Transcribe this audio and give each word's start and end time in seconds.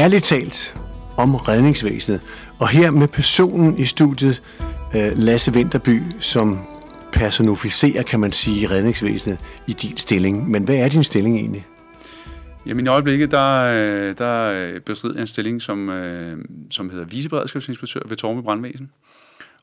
ærligt 0.00 0.24
talt 0.24 0.74
om 1.16 1.34
redningsvæsenet. 1.34 2.20
Og 2.58 2.68
her 2.68 2.90
med 2.90 3.08
personen 3.08 3.78
i 3.78 3.84
studiet, 3.84 4.42
øh, 4.96 5.12
Lasse 5.16 5.52
Vinterby, 5.52 6.02
som 6.20 6.58
personificerer, 7.12 8.02
kan 8.02 8.20
man 8.20 8.32
sige, 8.32 8.70
redningsvæsenet 8.70 9.38
i 9.66 9.72
din 9.72 9.96
stilling. 9.96 10.50
Men 10.50 10.64
hvad 10.64 10.76
er 10.76 10.88
din 10.88 11.04
stilling 11.04 11.36
egentlig? 11.36 11.66
Jamen 12.66 12.86
i 12.86 12.88
øjeblikket, 12.88 13.30
der, 13.30 13.70
øh, 13.72 14.14
der 14.18 14.50
øh, 14.50 14.80
bestrider 14.80 15.14
jeg 15.14 15.20
en 15.20 15.26
stilling, 15.26 15.62
som, 15.62 15.78
som 16.70 16.90
hedder 16.90 17.04
viceberedskabsinspektør 17.04 18.00
ved 18.08 18.16
Torme 18.16 18.42
Brandvæsen. 18.42 18.90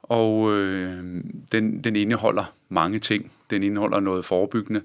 Og 0.03 0.53
øh, 0.53 1.03
den, 1.51 1.83
den 1.83 1.95
indeholder 1.95 2.53
mange 2.69 2.99
ting. 2.99 3.31
Den 3.49 3.63
indeholder 3.63 3.99
noget 3.99 4.25
forebyggende. 4.25 4.81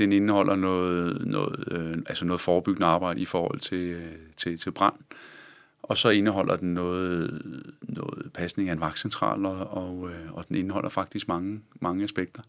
Den 0.00 0.12
indeholder 0.12 0.56
noget, 0.56 1.26
noget, 1.26 1.64
øh, 1.70 1.98
altså 2.06 2.24
noget 2.24 2.40
forebyggende 2.40 2.86
arbejde 2.86 3.20
i 3.20 3.24
forhold 3.24 3.60
til, 3.60 3.78
øh, 3.78 4.12
til, 4.36 4.58
til 4.58 4.70
brand. 4.70 4.94
Og 5.82 5.96
så 5.96 6.08
indeholder 6.08 6.56
den 6.56 6.74
noget, 6.74 7.42
noget 7.82 8.30
pasning 8.34 8.68
af 8.68 8.72
en 8.72 8.80
vagtcentral, 8.80 9.46
og, 9.46 9.66
og, 9.66 10.10
øh, 10.10 10.32
og 10.32 10.48
den 10.48 10.56
indeholder 10.56 10.88
faktisk 10.88 11.28
mange, 11.28 11.60
mange 11.80 12.04
aspekter. 12.04 12.42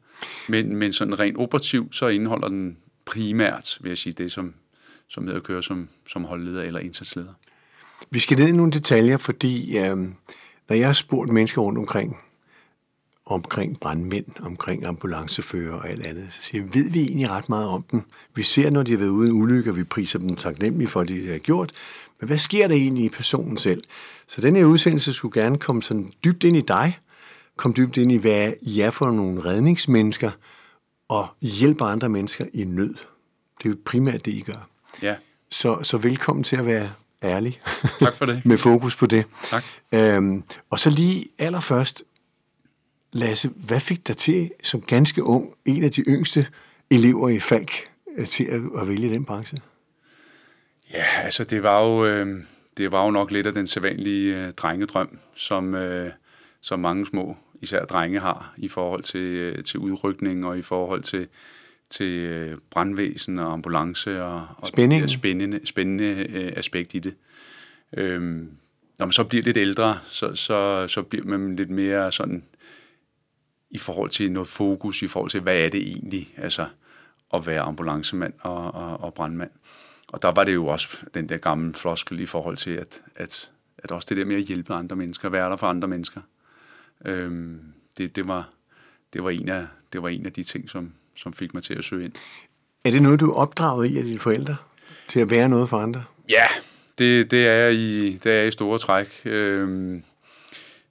Men, 0.49 0.75
men 0.75 0.93
sådan 0.93 1.19
rent 1.19 1.37
operativt, 1.37 1.95
så 1.95 2.07
indeholder 2.07 2.47
den 2.47 2.77
primært, 3.05 3.77
vil 3.81 3.89
jeg 3.89 3.97
sige, 3.97 4.13
det 4.13 4.31
som, 4.31 4.53
som 5.07 5.23
hedder 5.23 5.39
at 5.39 5.45
køre 5.45 5.63
som, 5.63 5.89
som 6.07 6.23
holdleder 6.23 6.63
eller 6.63 6.79
indsatsleder. 6.79 7.33
Vi 8.09 8.19
skal 8.19 8.37
ned 8.37 8.47
i 8.47 8.51
nogle 8.51 8.71
detaljer, 8.71 9.17
fordi 9.17 9.77
øh, 9.77 9.97
når 10.69 10.75
jeg 10.75 10.87
har 10.87 10.93
spurgt 10.93 11.31
mennesker 11.31 11.61
rundt 11.61 11.79
omkring, 11.79 12.17
omkring 13.33 13.79
brandmænd, 13.79 14.25
omkring 14.41 14.85
ambulancefører 14.85 15.73
og 15.73 15.89
alt 15.89 16.05
andet, 16.05 16.27
så 16.33 16.41
siger 16.41 16.63
vi, 16.63 16.79
ved 16.79 16.89
vi 16.89 17.01
egentlig 17.01 17.29
ret 17.29 17.49
meget 17.49 17.67
om 17.67 17.83
dem. 17.91 18.03
Vi 18.35 18.43
ser, 18.43 18.69
når 18.69 18.83
de 18.83 18.91
har 18.91 18.97
været 18.97 19.09
ude 19.09 19.27
i 19.27 19.31
en 19.31 19.41
ulykke, 19.41 19.69
og 19.69 19.77
vi 19.77 19.83
priser 19.83 20.19
dem 20.19 20.35
taknemmelige 20.35 20.87
for, 20.87 21.03
det, 21.03 21.23
de 21.23 21.31
har 21.31 21.37
gjort. 21.37 21.71
Men 22.19 22.27
hvad 22.27 22.37
sker 22.37 22.67
der 22.67 22.75
egentlig 22.75 23.05
i 23.05 23.09
personen 23.09 23.57
selv? 23.57 23.83
Så 24.27 24.41
den 24.41 24.55
her 24.55 24.65
udsendelse 24.65 25.13
skulle 25.13 25.41
gerne 25.41 25.57
komme 25.57 25.83
sådan 25.83 26.11
dybt 26.23 26.43
ind 26.43 26.57
i 26.57 26.61
dig, 26.61 26.99
komme 27.57 27.75
dybt 27.75 27.97
ind 27.97 28.11
i, 28.11 28.17
hvad 28.17 28.53
I 28.61 28.81
er 28.81 28.89
for 28.89 29.11
nogle 29.11 29.45
redningsmennesker, 29.45 30.31
og 31.09 31.27
hjælper 31.41 31.85
andre 31.85 32.09
mennesker 32.09 32.45
i 32.53 32.63
nød. 32.63 32.95
Det 33.57 33.65
er 33.65 33.69
jo 33.69 33.75
primært 33.85 34.25
det, 34.25 34.31
I 34.31 34.41
gør. 34.41 34.67
Ja. 35.01 35.15
Så, 35.49 35.83
så 35.83 35.97
velkommen 35.97 36.43
til 36.43 36.55
at 36.55 36.65
være 36.65 36.91
ærlig. 37.23 37.61
Tak 37.99 38.13
for 38.13 38.25
det. 38.25 38.41
med 38.45 38.57
fokus 38.57 38.95
på 38.95 39.05
det. 39.05 39.25
Tak. 39.49 39.63
Øhm, 39.91 40.43
og 40.69 40.79
så 40.79 40.89
lige 40.89 41.27
allerførst, 41.37 42.03
Lasse, 43.13 43.49
hvad 43.55 43.79
fik 43.79 44.07
dig 44.07 44.17
til 44.17 44.51
som 44.63 44.81
ganske 44.81 45.23
ung, 45.23 45.53
en 45.65 45.83
af 45.83 45.91
de 45.91 46.01
yngste 46.01 46.47
elever 46.89 47.29
i 47.29 47.39
Falk, 47.39 47.71
øh, 48.17 48.27
til 48.27 48.43
at, 48.43 48.61
at 48.81 48.87
vælge 48.87 49.09
den 49.09 49.25
branche? 49.25 49.57
Ja, 50.93 51.05
altså 51.23 51.43
det 51.43 51.63
var 51.63 51.83
jo, 51.83 52.05
øh, 52.05 52.43
det 52.77 52.91
var 52.91 53.05
jo 53.05 53.11
nok 53.11 53.31
lidt 53.31 53.47
af 53.47 53.53
den 53.53 53.67
sædvanlige 53.67 54.35
øh, 54.35 54.51
drengedrøm, 54.51 55.19
som, 55.35 55.75
øh, 55.75 56.11
som 56.61 56.79
mange 56.79 57.05
små, 57.05 57.37
især 57.61 57.85
drenge 57.85 58.19
har, 58.19 58.53
i 58.57 58.67
forhold 58.67 59.03
til, 59.03 59.19
øh, 59.21 59.63
til 59.63 59.79
udrykning 59.79 60.45
og 60.45 60.57
i 60.57 60.61
forhold 60.61 61.03
til, 61.03 61.27
til 61.89 62.11
øh, 62.11 62.57
brandvæsen 62.69 63.39
og 63.39 63.53
ambulance 63.53 64.23
og, 64.23 64.47
og 64.57 64.67
Spænding. 64.67 65.09
spændende, 65.09 65.59
spændende 65.67 66.27
øh, 66.29 66.53
aspekt 66.55 66.93
i 66.93 66.99
det. 66.99 67.15
Øhm, 67.97 68.51
når 68.99 69.05
man 69.05 69.13
så 69.13 69.23
bliver 69.23 69.43
lidt 69.43 69.57
ældre, 69.57 69.97
så, 70.07 70.35
så, 70.35 70.87
så 70.87 71.01
bliver 71.01 71.25
man 71.25 71.55
lidt 71.55 71.69
mere 71.69 72.11
sådan 72.11 72.43
i 73.71 73.77
forhold 73.77 74.09
til 74.09 74.31
noget 74.31 74.47
fokus, 74.47 75.01
i 75.01 75.07
forhold 75.07 75.31
til, 75.31 75.41
hvad 75.41 75.59
er 75.59 75.69
det 75.69 75.81
egentlig, 75.87 76.33
altså 76.37 76.67
at 77.33 77.47
være 77.47 77.61
ambulancemand 77.61 78.33
og, 78.39 78.71
og, 78.73 79.01
og 79.01 79.13
brandmand. 79.13 79.51
Og 80.07 80.21
der 80.21 80.31
var 80.31 80.43
det 80.43 80.53
jo 80.53 80.67
også 80.67 80.97
den 81.13 81.29
der 81.29 81.37
gamle 81.37 81.73
floskel 81.73 82.19
i 82.19 82.25
forhold 82.25 82.57
til, 82.57 82.71
at, 82.71 83.01
at, 83.15 83.49
at 83.77 83.91
også 83.91 84.05
det 84.09 84.17
der 84.17 84.25
med 84.25 84.35
at 84.35 84.41
hjælpe 84.41 84.73
andre 84.73 84.95
mennesker, 84.95 85.29
være 85.29 85.49
der 85.49 85.55
for 85.55 85.67
andre 85.67 85.87
mennesker, 85.87 86.21
øhm, 87.05 87.59
det, 87.97 88.15
det, 88.15 88.27
var, 88.27 88.49
det, 89.13 89.23
var 89.23 89.29
en 89.29 89.49
af, 89.49 89.67
det 89.93 90.03
var 90.03 90.09
en 90.09 90.25
af 90.25 90.33
de 90.33 90.43
ting, 90.43 90.69
som, 90.69 90.93
som 91.15 91.33
fik 91.33 91.53
mig 91.53 91.63
til 91.63 91.73
at 91.73 91.83
søge 91.83 92.05
ind. 92.05 92.13
Er 92.83 92.91
det 92.91 93.01
noget, 93.01 93.19
du 93.19 93.31
er 93.31 93.35
opdraget 93.35 93.91
i 93.91 93.97
af 93.97 94.03
dine 94.03 94.19
forældre? 94.19 94.55
Til 95.07 95.19
at 95.19 95.29
være 95.29 95.49
noget 95.49 95.69
for 95.69 95.77
andre? 95.77 96.03
Ja, 96.29 96.45
det, 96.97 97.31
det, 97.31 97.49
er, 97.49 97.69
i, 97.69 98.17
det 98.23 98.31
er 98.31 98.43
i 98.43 98.51
store 98.51 98.79
træk. 98.79 99.21
Øhm, 99.25 100.03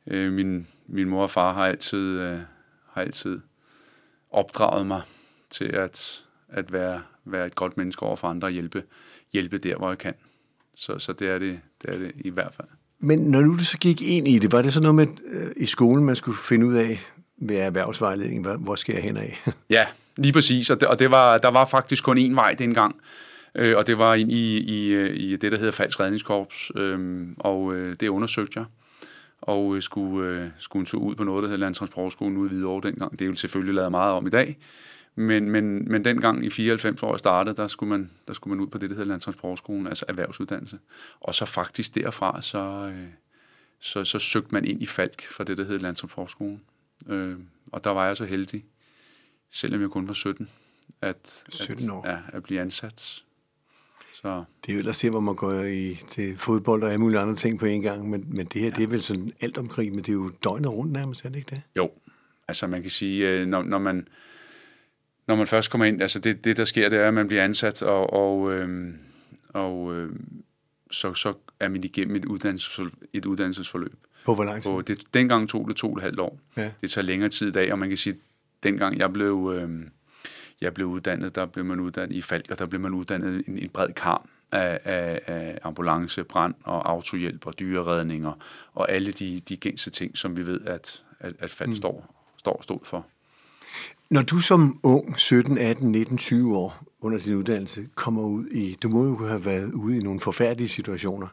øh, 0.06 0.32
min, 0.32 0.66
min 0.86 1.08
mor 1.08 1.22
og 1.22 1.30
far 1.30 1.52
har 1.52 1.66
altid, 1.66 2.20
øh, 2.20 2.38
har 2.92 3.02
altid 3.02 3.40
opdraget 4.30 4.86
mig 4.86 5.02
til 5.50 5.64
at, 5.64 6.24
at 6.48 6.72
være, 6.72 7.02
være 7.24 7.46
et 7.46 7.54
godt 7.54 7.76
menneske 7.76 8.02
over 8.02 8.16
for 8.16 8.28
andre 8.28 8.48
og 8.48 8.52
hjælpe, 8.52 8.82
hjælpe 9.32 9.58
der, 9.58 9.76
hvor 9.76 9.88
jeg 9.88 9.98
kan. 9.98 10.14
Så, 10.76 10.98
så 10.98 11.12
det, 11.12 11.28
er 11.28 11.38
det, 11.38 11.60
det 11.82 11.94
er 11.94 11.98
det 11.98 12.12
i 12.16 12.30
hvert 12.30 12.54
fald. 12.54 12.68
Men 12.98 13.18
når 13.18 13.40
du 13.40 13.64
så 13.64 13.78
gik 13.78 14.02
ind 14.02 14.28
i 14.28 14.38
det, 14.38 14.52
var 14.52 14.62
det 14.62 14.72
så 14.72 14.80
noget 14.80 14.94
med 14.94 15.06
øh, 15.24 15.52
i 15.56 15.66
skolen, 15.66 16.04
man 16.04 16.16
skulle 16.16 16.38
finde 16.38 16.66
ud 16.66 16.74
af 16.74 17.00
ved 17.36 17.56
erhvervsvejledning, 17.56 18.42
hvor, 18.42 18.56
hvor 18.56 18.74
skal 18.74 18.92
jeg 18.92 19.02
hen 19.02 19.16
af? 19.16 19.42
ja, 19.70 19.86
lige 20.16 20.32
præcis. 20.32 20.70
Og, 20.70 20.80
det, 20.80 20.88
og 20.88 20.98
det 20.98 21.10
var, 21.10 21.38
der 21.38 21.50
var 21.50 21.64
faktisk 21.64 22.04
kun 22.04 22.18
én 22.18 22.34
vej 22.34 22.54
dengang. 22.58 22.96
Øh, 23.54 23.76
og 23.76 23.86
det 23.86 23.98
var 23.98 24.14
ind 24.14 24.32
i, 24.32 24.58
i, 24.58 25.06
i 25.10 25.36
det, 25.36 25.52
der 25.52 25.58
hedder 25.58 25.72
Falsk 25.72 26.00
Redningskorps. 26.00 26.70
Øh, 26.76 27.28
og 27.38 27.74
øh, 27.74 27.96
det 28.00 28.08
undersøgte 28.08 28.58
jeg 28.58 28.64
og 29.40 29.76
øh, 29.76 29.82
skulle, 29.82 30.28
øh, 30.28 30.50
skulle 30.58 30.80
en 30.80 30.86
tur 30.86 31.00
ud 31.00 31.14
på 31.14 31.24
noget, 31.24 31.42
der 31.42 31.48
hedder 31.48 31.60
Landtransportskolen 31.60 32.36
ude 32.36 32.50
i 32.50 32.52
Hvidovre 32.54 32.88
dengang. 32.88 33.12
Det 33.12 33.22
er 33.22 33.26
jo 33.26 33.36
selvfølgelig 33.36 33.74
lavet 33.74 33.90
meget 33.90 34.12
om 34.12 34.26
i 34.26 34.30
dag, 34.30 34.58
men, 35.14 35.50
men, 35.50 35.92
men 35.92 36.04
dengang 36.04 36.44
i 36.44 36.50
94 36.50 37.02
år 37.02 37.12
jeg 37.12 37.18
startede, 37.18 37.56
der 37.56 37.68
skulle, 37.68 37.90
man, 37.90 38.10
der 38.28 38.32
skulle 38.32 38.54
man 38.56 38.64
ud 38.64 38.70
på 38.70 38.78
det, 38.78 38.90
der 38.90 38.96
hedder 38.96 39.08
Landtransportskolen, 39.08 39.86
altså 39.86 40.04
erhvervsuddannelse. 40.08 40.78
Og 41.20 41.34
så 41.34 41.44
faktisk 41.44 41.94
derfra, 41.94 42.42
så, 42.42 42.58
øh, 42.94 43.08
så, 43.80 44.04
så 44.04 44.18
søgte 44.18 44.48
man 44.52 44.64
ind 44.64 44.82
i 44.82 44.86
Falk 44.86 45.22
for 45.22 45.44
det, 45.44 45.56
der 45.56 45.64
hedder 45.64 45.80
Landtransportskolen. 45.80 46.60
Øh, 47.08 47.38
og 47.72 47.84
der 47.84 47.90
var 47.90 48.06
jeg 48.06 48.16
så 48.16 48.24
heldig, 48.24 48.64
selvom 49.50 49.80
jeg 49.80 49.90
kun 49.90 50.08
var 50.08 50.14
17, 50.14 50.50
at, 51.02 51.44
17 51.48 51.90
år. 51.90 52.02
At, 52.02 52.12
ja, 52.12 52.18
at 52.32 52.42
blive 52.42 52.60
ansat. 52.60 53.24
Så. 54.14 54.44
Det 54.66 54.68
er 54.68 54.72
jo 54.72 54.78
ellers 54.78 54.98
det, 54.98 55.10
hvor 55.10 55.20
man 55.20 55.34
går 55.34 55.62
i, 55.62 56.00
til 56.10 56.36
fodbold 56.36 56.82
og 56.82 56.88
alle 56.88 57.00
mulige 57.00 57.20
andre 57.20 57.36
ting 57.36 57.58
på 57.58 57.66
en 57.66 57.82
gang, 57.82 58.10
men, 58.10 58.24
men 58.28 58.46
det 58.46 58.62
her, 58.62 58.68
ja. 58.68 58.76
det 58.76 58.82
er 58.82 58.86
vel 58.86 59.02
sådan 59.02 59.32
alt 59.40 59.58
omkring, 59.58 59.94
men 59.94 59.98
det 59.98 60.08
er 60.08 60.12
jo 60.12 60.30
døgnet 60.44 60.70
rundt 60.70 60.92
nærmest, 60.92 61.24
er 61.24 61.28
det 61.28 61.36
ikke 61.36 61.50
det? 61.50 61.62
Jo, 61.76 61.90
altså 62.48 62.66
man 62.66 62.82
kan 62.82 62.90
sige, 62.90 63.28
øh, 63.28 63.46
når, 63.46 63.62
når 63.62 63.78
man 63.78 64.08
når 65.30 65.36
man 65.36 65.46
først 65.46 65.70
kommer 65.70 65.84
ind, 65.84 66.02
altså 66.02 66.18
det, 66.18 66.44
det 66.44 66.56
der 66.56 66.64
sker, 66.64 66.88
det 66.88 66.98
er, 66.98 67.08
at 67.08 67.14
man 67.14 67.28
bliver 67.28 67.44
ansat, 67.44 67.82
og, 67.82 68.12
og, 68.12 68.52
øhm, 68.52 68.98
og 69.48 69.94
øhm, 69.94 70.42
så, 70.90 71.14
så 71.14 71.34
er 71.60 71.68
man 71.68 71.84
igennem 71.84 72.16
et, 72.16 72.24
uddannelsesforløb, 72.24 72.92
et 73.12 73.26
uddannelsesforløb. 73.26 73.94
På 74.24 74.34
hvor 74.34 74.44
lang 74.44 74.62
tid? 74.62 74.72
Og 74.72 74.88
det, 74.88 75.02
dengang 75.14 75.48
tog 75.48 75.68
det 75.68 75.76
to 75.76 75.90
og 75.90 75.96
et 75.96 76.02
halvt 76.02 76.20
år. 76.20 76.40
Ja. 76.56 76.70
Det 76.80 76.90
tager 76.90 77.04
længere 77.04 77.28
tid 77.28 77.48
i 77.48 77.52
dag, 77.52 77.72
og 77.72 77.78
man 77.78 77.88
kan 77.88 77.98
sige, 77.98 78.16
dengang 78.62 78.98
jeg 78.98 79.12
blev, 79.12 79.52
øhm, 79.56 79.90
jeg 80.60 80.74
blev 80.74 80.86
uddannet, 80.86 81.34
der 81.34 81.46
blev 81.46 81.64
man 81.64 81.80
uddannet 81.80 82.16
i 82.16 82.22
Falk, 82.22 82.50
og 82.50 82.58
der 82.58 82.66
blev 82.66 82.80
man 82.80 82.94
uddannet 82.94 83.44
en, 83.48 83.58
en 83.58 83.68
bred 83.68 83.92
karm 83.92 84.28
af, 84.52 84.80
af, 84.84 85.20
af 85.26 85.58
ambulance, 85.62 86.24
brand 86.24 86.54
og 86.64 86.90
autohjælp 86.90 87.46
og 87.46 87.58
dyreredning 87.58 88.26
og, 88.26 88.38
og 88.74 88.90
alle 88.90 89.12
de, 89.12 89.42
de 89.48 89.56
gængse 89.56 89.90
ting, 89.90 90.18
som 90.18 90.36
vi 90.36 90.46
ved, 90.46 90.60
at, 90.60 91.02
at, 91.20 91.32
at 91.38 91.50
Falk 91.50 91.70
mm. 91.70 91.76
står, 91.76 92.14
står 92.38 92.60
stod 92.62 92.78
for. 92.82 93.06
Når 94.10 94.22
du 94.22 94.38
som 94.38 94.80
ung, 94.82 95.18
17, 95.18 95.58
18, 95.58 95.92
19, 95.92 96.18
20 96.18 96.56
år 96.56 96.84
under 97.00 97.18
din 97.18 97.34
uddannelse, 97.34 97.88
kommer 97.94 98.22
ud 98.22 98.46
i, 98.46 98.76
du 98.82 98.88
må 98.88 99.04
jo 99.04 99.26
have 99.26 99.44
været 99.44 99.72
ude 99.72 99.98
i 99.98 100.02
nogle 100.02 100.20
forfærdelige 100.20 100.68
situationer. 100.68 101.26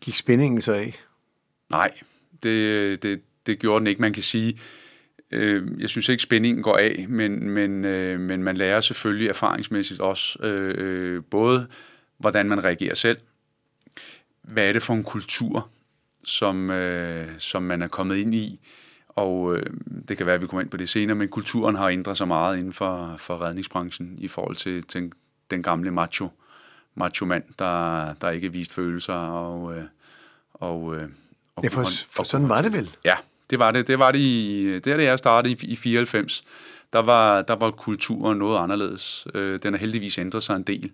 Gik 0.00 0.16
spændingen 0.16 0.60
så 0.60 0.72
af? 0.72 1.00
Nej, 1.70 1.90
det, 2.42 3.02
det, 3.02 3.20
det 3.46 3.58
gjorde 3.58 3.80
den 3.80 3.86
ikke. 3.86 4.00
Man 4.00 4.12
kan 4.12 4.22
sige, 4.22 4.58
øh, 5.34 5.80
jeg 5.80 5.88
synes 5.88 6.08
ikke, 6.08 6.22
spændingen 6.22 6.62
går 6.62 6.76
af, 6.76 7.06
men, 7.08 7.50
men, 7.50 7.84
øh, 7.84 8.20
men 8.20 8.42
man 8.42 8.56
lærer 8.56 8.80
selvfølgelig 8.80 9.28
erfaringsmæssigt 9.28 10.00
også 10.00 10.42
øh, 10.42 11.22
både, 11.30 11.66
hvordan 12.18 12.48
man 12.48 12.64
reagerer 12.64 12.94
selv, 12.94 13.18
hvad 14.42 14.68
er 14.68 14.72
det 14.72 14.82
for 14.82 14.94
en 14.94 15.04
kultur, 15.04 15.68
som, 16.24 16.70
øh, 16.70 17.28
som 17.38 17.62
man 17.62 17.82
er 17.82 17.88
kommet 17.88 18.16
ind 18.16 18.34
i, 18.34 18.60
og 19.08 19.56
øh, 19.56 19.66
det 20.08 20.16
kan 20.16 20.26
være, 20.26 20.34
at 20.34 20.40
vi 20.40 20.46
kommer 20.46 20.62
ind 20.62 20.70
på 20.70 20.76
det 20.76 20.88
senere, 20.88 21.16
men 21.16 21.28
kulturen 21.28 21.76
har 21.76 21.88
ændret 21.88 22.16
sig 22.16 22.28
meget 22.28 22.58
inden 22.58 22.72
for, 22.72 23.14
for 23.18 23.42
redningsbranchen 23.42 24.14
i 24.18 24.28
forhold 24.28 24.56
til, 24.56 24.82
til 24.82 25.12
den 25.50 25.62
gamle 25.62 25.90
macho, 25.90 26.28
macho 26.94 27.26
mand, 27.26 27.44
der, 27.58 28.14
der 28.14 28.30
ikke 28.30 28.52
vist 28.52 28.72
følelser. 28.72 29.14
Og, 29.14 29.76
øh, 29.76 29.84
og, 30.54 30.96
øh, 30.96 31.08
og 31.56 31.64
ja, 31.64 31.68
for, 31.68 31.84
for 32.10 32.22
sådan 32.22 32.48
var 32.48 32.62
det 32.62 32.72
vel? 32.72 32.96
Ja, 33.04 33.14
det 33.54 33.58
var 33.58 33.70
det. 33.70 33.86
Det 33.86 33.98
var 33.98 34.10
det, 34.10 34.18
i, 34.18 34.64
det 34.74 34.86
er 34.86 34.96
det, 34.96 35.04
jeg 35.04 35.18
startede 35.18 35.52
i, 35.52 35.72
i 35.72 35.76
94. 35.76 36.44
Der 36.92 36.98
var, 37.02 37.42
der 37.42 37.56
var 37.56 37.70
kulturen 37.70 38.38
noget 38.38 38.58
anderledes. 38.58 39.26
Øh, 39.34 39.58
den 39.62 39.74
har 39.74 39.78
heldigvis 39.78 40.18
ændret 40.18 40.42
sig 40.42 40.56
en 40.56 40.62
del 40.62 40.92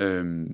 øh, 0.00 0.46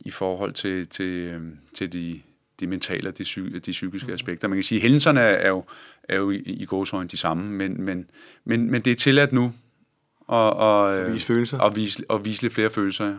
i 0.00 0.10
forhold 0.10 0.52
til, 0.52 0.86
til, 0.86 1.06
øh, 1.06 1.42
til 1.74 1.92
de, 1.92 2.20
de 2.60 2.66
mentale 2.66 3.08
og 3.08 3.18
de, 3.18 3.22
psy- 3.22 3.58
de 3.58 3.70
psykiske 3.70 4.08
mm. 4.08 4.14
aspekter. 4.14 4.48
Man 4.48 4.56
kan 4.56 4.62
sige, 4.62 4.78
at 4.78 4.82
hændelserne 4.82 5.20
er 5.20 5.48
jo, 5.48 5.64
er 6.08 6.16
jo 6.16 6.30
i, 6.30 6.36
i 6.36 6.64
gåsøjne 6.64 7.08
de 7.08 7.16
samme, 7.16 7.52
men, 7.52 7.82
men, 7.82 8.10
men, 8.44 8.70
men 8.70 8.82
det 8.82 8.90
er 8.90 8.96
tilladt 8.96 9.32
nu 9.32 9.44
at, 10.28 10.34
og, 10.36 10.98
at 10.98 11.12
vise 11.12 11.26
følelser. 11.26 11.58
Og 11.58 11.76
vise, 11.76 12.04
og 12.08 12.24
vise 12.24 12.42
lidt 12.42 12.52
flere 12.52 12.70
følelser, 12.70 13.06
ja. 13.06 13.14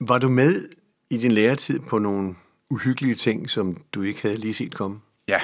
Var 0.00 0.18
du 0.18 0.28
med 0.28 0.68
i 1.10 1.16
din 1.16 1.32
læretid 1.32 1.78
på 1.78 1.98
nogle 1.98 2.34
uhyggelige 2.70 3.14
ting, 3.14 3.50
som 3.50 3.82
du 3.92 4.02
ikke 4.02 4.22
havde 4.22 4.36
lige 4.36 4.54
set 4.54 4.74
komme? 4.74 5.00
Ja, 5.28 5.40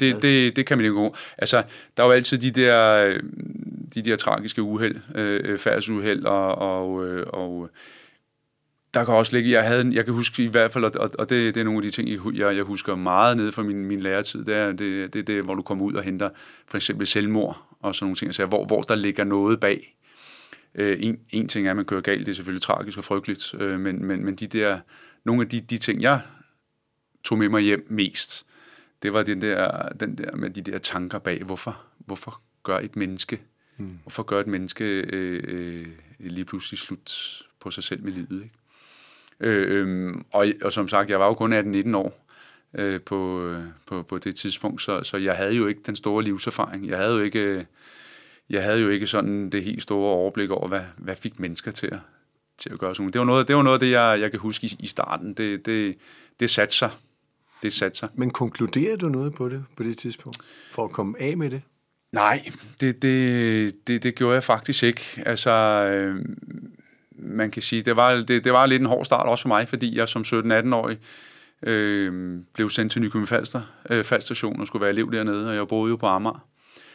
det, 0.00 0.22
det, 0.22 0.56
det 0.56 0.66
kan 0.66 0.78
man 0.78 0.84
ikke 0.84 0.94
gå. 0.94 1.16
Altså, 1.38 1.62
der 1.96 2.02
er 2.02 2.06
jo 2.06 2.12
altid 2.12 2.38
de 2.38 2.50
der, 2.50 3.08
de 3.94 4.02
der 4.02 4.16
tragiske 4.16 4.62
uheld, 4.62 5.00
øh, 5.14 5.58
færdsuheld, 5.58 6.24
og, 6.24 6.54
og, 6.54 7.06
øh, 7.06 7.26
og 7.26 7.70
der 8.94 9.04
kan 9.04 9.14
også 9.14 9.36
ligge, 9.36 9.50
jeg, 9.50 9.64
havde, 9.64 9.90
jeg 9.92 10.04
kan 10.04 10.14
huske 10.14 10.44
i 10.44 10.46
hvert 10.46 10.72
fald, 10.72 10.84
og, 10.84 11.10
og 11.18 11.30
det, 11.30 11.54
det 11.54 11.60
er 11.60 11.64
nogle 11.64 11.78
af 11.78 11.82
de 11.82 11.90
ting, 11.90 12.36
jeg, 12.36 12.56
jeg 12.56 12.64
husker 12.64 12.94
meget 12.94 13.36
nede 13.36 13.52
fra 13.52 13.62
min, 13.62 13.84
min 13.84 14.00
læretid, 14.00 14.44
det 14.44 14.54
er 14.54 14.72
det, 14.72 15.12
det, 15.12 15.26
det, 15.26 15.44
hvor 15.44 15.54
du 15.54 15.62
kommer 15.62 15.84
ud 15.84 15.94
og 15.94 16.02
henter 16.02 16.30
for 16.66 16.76
eksempel 16.76 17.06
selvmord 17.06 17.76
og 17.80 17.94
sådan 17.94 18.04
nogle 18.04 18.16
ting, 18.16 18.28
altså, 18.28 18.46
hvor, 18.46 18.66
hvor 18.66 18.82
der 18.82 18.94
ligger 18.94 19.24
noget 19.24 19.60
bag. 19.60 19.96
Øh, 20.74 20.98
en, 21.00 21.18
en 21.30 21.48
ting 21.48 21.66
er, 21.66 21.70
at 21.70 21.76
man 21.76 21.84
kører 21.84 22.00
galt, 22.00 22.26
det 22.26 22.32
er 22.32 22.36
selvfølgelig 22.36 22.62
tragisk 22.62 22.98
og 22.98 23.04
frygteligt, 23.04 23.54
øh, 23.54 23.80
men, 23.80 24.04
men, 24.04 24.24
men 24.24 24.34
de 24.34 24.46
der, 24.46 24.80
nogle 25.24 25.42
af 25.42 25.48
de, 25.48 25.60
de 25.60 25.78
ting, 25.78 26.02
jeg 26.02 26.20
tog 27.24 27.38
med 27.38 27.48
mig 27.48 27.62
hjem 27.62 27.86
mest, 27.90 28.46
det 29.02 29.12
var 29.12 29.22
den 29.22 29.42
der, 29.42 29.88
den 29.88 30.18
der 30.18 30.36
med 30.36 30.50
de 30.50 30.62
der 30.62 30.78
tanker 30.78 31.18
bag, 31.18 31.42
hvorfor, 31.42 31.82
hvorfor 31.98 32.40
gør 32.62 32.78
et 32.78 32.96
menneske, 32.96 33.40
hmm. 33.76 33.98
hvorfor 34.02 34.22
gør 34.22 34.40
et 34.40 34.46
menneske 34.46 34.84
øh, 34.84 35.42
øh, 35.44 35.86
lige 36.18 36.44
pludselig 36.44 36.78
slut 36.78 37.42
på 37.60 37.70
sig 37.70 37.84
selv 37.84 38.04
med 38.04 38.12
livet, 38.12 38.42
ikke? 38.42 38.54
Øh, 39.40 39.86
øh, 39.86 40.14
og, 40.32 40.46
og 40.62 40.72
som 40.72 40.88
sagt, 40.88 41.10
jeg 41.10 41.20
var 41.20 41.26
jo 41.26 41.34
kun 41.34 41.52
18-19 41.92 41.96
år 41.96 42.26
øh, 42.74 43.00
på, 43.00 43.52
på, 43.86 44.02
på 44.02 44.18
det 44.18 44.34
tidspunkt, 44.34 44.82
så, 44.82 45.02
så 45.02 45.16
jeg 45.16 45.36
havde 45.36 45.54
jo 45.54 45.66
ikke 45.66 45.80
den 45.86 45.96
store 45.96 46.24
livserfaring. 46.24 46.88
Jeg 46.88 46.98
havde 46.98 47.16
jo 47.16 47.22
ikke, 47.22 47.66
jeg 48.50 48.62
havde 48.62 48.80
jo 48.80 48.88
ikke 48.88 49.06
sådan 49.06 49.50
det 49.50 49.64
helt 49.64 49.82
store 49.82 50.12
overblik 50.14 50.50
over, 50.50 50.68
hvad, 50.68 50.82
hvad 50.96 51.16
fik 51.16 51.40
mennesker 51.40 51.70
til 51.70 51.86
at, 51.86 51.98
til 52.58 52.70
at 52.70 52.78
gøre 52.78 52.94
sådan 52.94 53.12
Det 53.12 53.18
var 53.18 53.24
noget, 53.24 53.48
det 53.48 53.56
var 53.56 53.62
noget 53.62 53.80
det, 53.80 53.90
jeg, 53.90 54.20
jeg 54.20 54.30
kan 54.30 54.40
huske 54.40 54.66
i, 54.66 54.76
i 54.78 54.86
starten. 54.86 55.34
Det, 55.34 55.66
det, 55.66 55.96
det 56.40 56.50
satte 56.50 56.74
sig. 56.74 56.90
Det 57.62 57.72
satte 57.72 57.98
sig. 57.98 58.08
Men 58.14 58.30
konkluderede 58.30 58.96
du 58.96 59.08
noget 59.08 59.34
på 59.34 59.48
det 59.48 59.64
på 59.76 59.82
det 59.82 59.98
tidspunkt, 59.98 60.38
for 60.70 60.84
at 60.84 60.90
komme 60.90 61.20
af 61.20 61.36
med 61.36 61.50
det? 61.50 61.62
Nej, 62.12 62.52
det, 62.80 63.02
det, 63.02 63.86
det, 63.88 64.02
det 64.02 64.14
gjorde 64.14 64.34
jeg 64.34 64.44
faktisk 64.44 64.82
ikke. 64.82 65.22
Altså, 65.26 65.50
øh, 65.50 66.24
man 67.10 67.50
kan 67.50 67.62
sige, 67.62 67.82
det 67.82 67.96
var, 67.96 68.12
det, 68.12 68.44
det 68.44 68.52
var 68.52 68.66
lidt 68.66 68.80
en 68.80 68.86
hård 68.86 69.04
start 69.04 69.26
også 69.26 69.42
for 69.42 69.48
mig, 69.48 69.68
fordi 69.68 69.96
jeg 69.96 70.08
som 70.08 70.22
17-18-årig 70.22 70.98
øh, 71.62 72.38
blev 72.54 72.70
sendt 72.70 72.92
til 72.92 73.02
Nykøbing 73.02 73.28
Falster, 73.28 73.62
øh, 73.90 74.04
Falstation 74.04 74.60
og 74.60 74.66
skulle 74.66 74.80
være 74.80 74.90
elev 74.90 75.12
dernede, 75.12 75.48
og 75.48 75.54
jeg 75.54 75.68
boede 75.68 75.90
jo 75.90 75.96
på 75.96 76.06
Amager. 76.06 76.46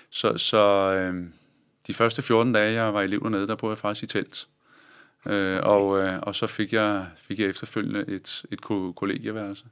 Så, 0.09 0.37
så 0.37 0.93
øh, 0.93 1.23
de 1.87 1.93
første 1.93 2.21
14 2.21 2.53
dage, 2.53 2.83
jeg 2.83 2.93
var 2.93 3.01
elev 3.01 3.19
dernede, 3.23 3.47
der 3.47 3.55
boede 3.55 3.71
jeg 3.71 3.77
faktisk 3.77 4.03
i 4.03 4.07
telt. 4.07 4.47
Øh, 5.25 5.59
og, 5.63 5.99
øh, 5.99 6.19
og 6.21 6.35
så 6.35 6.47
fik 6.47 6.73
jeg, 6.73 7.05
fik 7.17 7.39
jeg 7.39 7.47
efterfølgende 7.47 8.05
et, 8.07 8.45
et 8.51 8.61
kollegieværelse. 8.95 9.65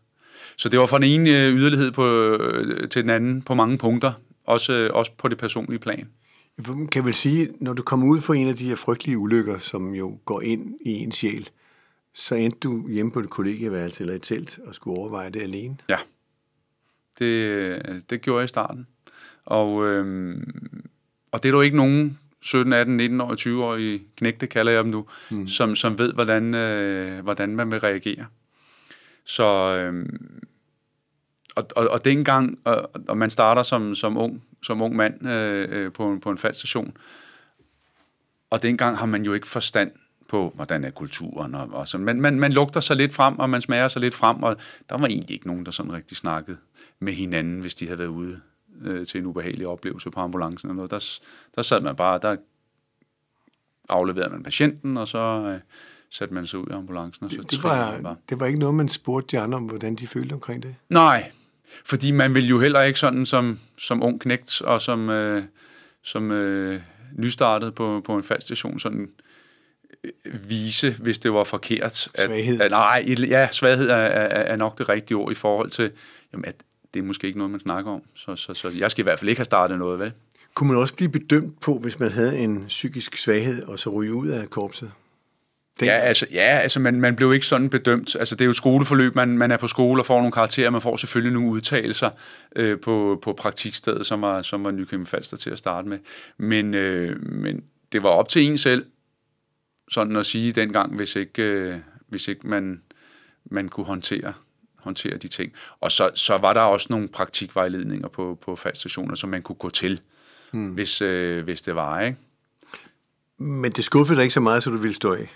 Så 0.57 0.69
det 0.69 0.79
var 0.79 0.85
fra 0.85 0.99
den 0.99 1.07
ene 1.07 1.29
øh, 1.29 1.55
yderlighed 1.55 1.91
på, 1.91 2.05
øh, 2.05 2.89
til 2.89 3.01
den 3.01 3.09
anden 3.09 3.41
på 3.41 3.53
mange 3.55 3.77
punkter, 3.77 4.13
også, 4.45 4.89
også 4.93 5.11
på 5.17 5.27
det 5.27 5.37
personlige 5.37 5.79
plan. 5.79 6.09
Jeg 6.57 6.65
kan 6.91 7.05
vel 7.05 7.13
sige, 7.13 7.49
når 7.59 7.73
du 7.73 7.83
kommer 7.83 8.07
ud 8.07 8.21
for 8.21 8.33
en 8.33 8.47
af 8.47 8.55
de 8.55 8.67
her 8.67 8.75
frygtelige 8.75 9.17
ulykker, 9.17 9.59
som 9.59 9.93
jo 9.93 10.19
går 10.25 10.41
ind 10.41 10.75
i 10.85 10.91
en 10.91 11.11
sjæl, 11.11 11.49
så 12.13 12.35
endte 12.35 12.59
du 12.59 12.89
hjemme 12.89 13.11
på 13.11 13.19
et 13.19 13.29
kollegieværelse 13.29 14.03
eller 14.03 14.15
et 14.15 14.21
telt 14.21 14.59
og 14.65 14.75
skulle 14.75 14.97
overveje 14.97 15.29
det 15.29 15.41
alene? 15.41 15.77
Ja, 15.89 15.97
det, 17.19 18.03
det 18.09 18.21
gjorde 18.21 18.39
jeg 18.39 18.45
i 18.45 18.47
starten. 18.47 18.87
Og, 19.45 19.85
øhm, 19.85 20.85
og 21.31 21.43
det 21.43 21.49
er 21.49 21.53
jo 21.53 21.61
ikke 21.61 21.77
nogen 21.77 22.19
17, 22.41 22.73
18, 22.73 22.97
19 22.97 23.21
år, 23.21 23.35
20 23.35 23.63
år 23.63 23.97
knægte, 24.17 24.47
kalder 24.47 24.71
jeg 24.71 24.83
dem 24.83 24.91
nu, 24.91 25.05
mm. 25.31 25.47
som, 25.47 25.75
som 25.75 25.99
ved, 25.99 26.13
hvordan, 26.13 26.53
øh, 26.53 27.23
hvordan 27.23 27.55
man 27.55 27.71
vil 27.71 27.79
reagere. 27.79 28.25
Så, 29.25 29.77
øhm, 29.77 30.43
og, 31.55 31.67
og, 31.75 31.87
og 31.87 32.05
det 32.05 32.11
engang 32.11 32.59
og, 32.63 32.91
og 33.07 33.17
man 33.17 33.29
starter 33.29 33.63
som, 33.63 33.95
som 33.95 34.17
ung, 34.17 34.43
som 34.63 34.81
ung 34.81 34.95
mand 34.95 35.27
øh, 35.27 35.91
på, 35.91 35.91
på, 35.91 36.19
på 36.19 36.31
en 36.31 36.37
fast 36.37 36.59
station, 36.59 36.97
og 38.49 38.63
dengang 38.63 38.97
har 38.97 39.05
man 39.05 39.25
jo 39.25 39.33
ikke 39.33 39.47
forstand 39.47 39.91
på, 40.27 40.51
hvordan 40.55 40.83
er 40.83 40.89
kulturen, 40.89 41.55
og, 41.55 41.69
og 41.71 41.87
sådan. 41.87 42.05
Man, 42.05 42.21
man, 42.21 42.39
man 42.39 42.53
lugter 42.53 42.79
sig 42.79 42.95
lidt 42.95 43.13
frem, 43.13 43.39
og 43.39 43.49
man 43.49 43.61
smager 43.61 43.87
sig 43.87 44.01
lidt 44.01 44.15
frem, 44.15 44.43
og 44.43 44.57
der 44.89 44.97
var 44.97 45.07
egentlig 45.07 45.33
ikke 45.33 45.47
nogen, 45.47 45.65
der 45.65 45.71
sådan 45.71 45.93
rigtig 45.93 46.17
snakkede 46.17 46.57
med 46.99 47.13
hinanden, 47.13 47.59
hvis 47.59 47.75
de 47.75 47.85
havde 47.85 47.97
været 47.97 48.07
ude 48.07 48.41
øh, 48.81 49.05
til 49.05 49.19
en 49.19 49.25
ubehagelig 49.25 49.67
oplevelse 49.67 50.11
på 50.11 50.19
ambulancen 50.19 50.69
eller 50.69 50.75
noget. 50.75 50.91
Der, 50.91 51.19
der 51.55 51.61
sad 51.61 51.81
man 51.81 51.95
bare, 51.95 52.19
der 52.21 52.35
afleverede 53.89 54.29
man 54.29 54.43
patienten, 54.43 54.97
og 54.97 55.07
så 55.07 55.17
øh, 55.17 55.59
satte 56.15 56.33
man 56.33 56.45
sig 56.45 56.59
ud 56.59 56.67
i 56.69 56.73
ambulancen. 56.73 57.25
Og 57.25 57.31
så 57.31 57.41
det, 57.41 57.63
var, 57.63 58.01
bare. 58.01 58.15
det 58.29 58.39
var 58.39 58.45
ikke 58.45 58.59
noget, 58.59 58.75
man 58.75 58.89
spurgte 58.89 59.37
de 59.37 59.41
andre 59.41 59.57
om, 59.57 59.63
hvordan 59.63 59.95
de 59.95 60.07
følte 60.07 60.33
omkring 60.33 60.63
det? 60.63 60.75
Nej, 60.89 61.31
fordi 61.85 62.11
man 62.11 62.35
vil 62.35 62.47
jo 62.47 62.59
heller 62.59 62.81
ikke 62.81 62.99
sådan 62.99 63.25
som, 63.25 63.59
som 63.77 64.03
ung 64.03 64.21
knægt 64.21 64.61
og 64.61 64.81
som, 64.81 65.09
øh, 65.09 65.43
som 66.03 66.31
øh, 66.31 66.81
nystartet 67.15 67.75
på, 67.75 68.01
på 68.05 68.15
en 68.15 68.23
fast 68.23 68.45
station 68.45 68.79
sådan 68.79 69.09
øh, 70.03 70.49
vise, 70.49 70.91
hvis 70.91 71.19
det 71.19 71.33
var 71.33 71.43
forkert. 71.43 71.81
At, 71.81 71.95
svaghed. 71.95 72.61
At, 72.61 72.71
nej, 72.71 73.15
ja, 73.19 73.47
svaghed 73.51 73.89
er, 73.89 73.95
er, 73.95 74.27
er 74.27 74.55
nok 74.55 74.77
det 74.77 74.89
rigtige 74.89 75.17
ord 75.17 75.31
i 75.31 75.35
forhold 75.35 75.69
til, 75.69 75.91
jamen, 76.33 76.45
at 76.45 76.55
det 76.93 76.99
er 76.99 77.03
måske 77.03 77.27
ikke 77.27 77.39
noget, 77.39 77.51
man 77.51 77.59
snakker 77.59 77.91
om. 77.91 78.01
Så, 78.15 78.35
så, 78.35 78.53
så 78.53 78.69
jeg 78.69 78.91
skal 78.91 79.01
i 79.01 79.03
hvert 79.03 79.19
fald 79.19 79.29
ikke 79.29 79.39
have 79.39 79.45
startet 79.45 79.77
noget, 79.77 79.99
vel? 79.99 80.11
Kunne 80.53 80.67
man 80.67 80.77
også 80.77 80.93
blive 80.93 81.09
bedømt 81.09 81.61
på, 81.61 81.77
hvis 81.77 81.99
man 81.99 82.11
havde 82.11 82.37
en 82.37 82.65
psykisk 82.67 83.17
svaghed, 83.17 83.63
og 83.63 83.79
så 83.79 83.89
ryge 83.89 84.13
ud 84.13 84.27
af 84.27 84.49
korpset? 84.49 84.91
Det... 85.79 85.85
Ja, 85.85 85.91
altså, 85.91 86.27
ja, 86.31 86.59
altså 86.59 86.79
man, 86.79 87.01
man 87.01 87.15
blev 87.15 87.33
ikke 87.33 87.45
sådan 87.45 87.69
bedømt. 87.69 88.15
Altså, 88.15 88.35
det 88.35 88.41
er 88.41 88.45
jo 88.45 88.49
et 88.49 88.57
skoleforløb, 88.57 89.15
man, 89.15 89.37
man 89.37 89.51
er 89.51 89.57
på 89.57 89.67
skole 89.67 90.01
og 90.01 90.05
får 90.05 90.17
nogle 90.17 90.31
karakterer, 90.31 90.69
man 90.69 90.81
får 90.81 90.97
selvfølgelig 90.97 91.33
nogle 91.33 91.49
udtalelser 91.49 92.09
øh, 92.55 92.79
på, 92.79 93.19
på 93.21 93.33
praktikstedet, 93.33 94.05
som 94.05 94.21
var, 94.21 94.41
som 94.41 94.63
var 94.63 94.71
Nykøbing 94.71 95.07
Falster 95.07 95.37
til 95.37 95.49
at 95.49 95.57
starte 95.57 95.87
med. 95.87 95.99
Men, 96.37 96.73
øh, 96.73 97.31
men 97.31 97.63
det 97.91 98.03
var 98.03 98.09
op 98.09 98.29
til 98.29 98.41
en 98.41 98.57
selv, 98.57 98.85
sådan 99.91 100.15
at 100.15 100.25
sige 100.25 100.51
dengang, 100.51 100.95
hvis 100.95 101.15
ikke, 101.15 101.43
øh, 101.43 101.77
hvis 102.07 102.27
ikke 102.27 102.47
man, 102.47 102.81
man 103.45 103.69
kunne 103.69 103.85
håndtere, 103.85 104.33
håndtere 104.79 105.17
de 105.17 105.27
ting. 105.27 105.53
Og 105.79 105.91
så, 105.91 106.09
så 106.15 106.37
var 106.37 106.53
der 106.53 106.61
også 106.61 106.87
nogle 106.89 107.07
praktikvejledninger 107.07 108.07
på, 108.07 108.37
på 108.41 108.55
faststationer, 108.55 109.15
som 109.15 109.29
man 109.29 109.41
kunne 109.41 109.55
gå 109.55 109.69
til, 109.69 110.01
hmm. 110.51 110.69
hvis, 110.69 111.01
øh, 111.01 111.43
hvis 111.43 111.61
det 111.61 111.75
var, 111.75 112.01
ikke? 112.01 112.17
Men 113.37 113.71
det 113.71 113.85
skuffede 113.85 114.15
dig 114.15 114.23
ikke 114.23 114.33
så 114.33 114.39
meget, 114.39 114.63
så 114.63 114.69
du 114.69 114.77
ville 114.77 114.93
stå 114.93 115.13
af? 115.13 115.35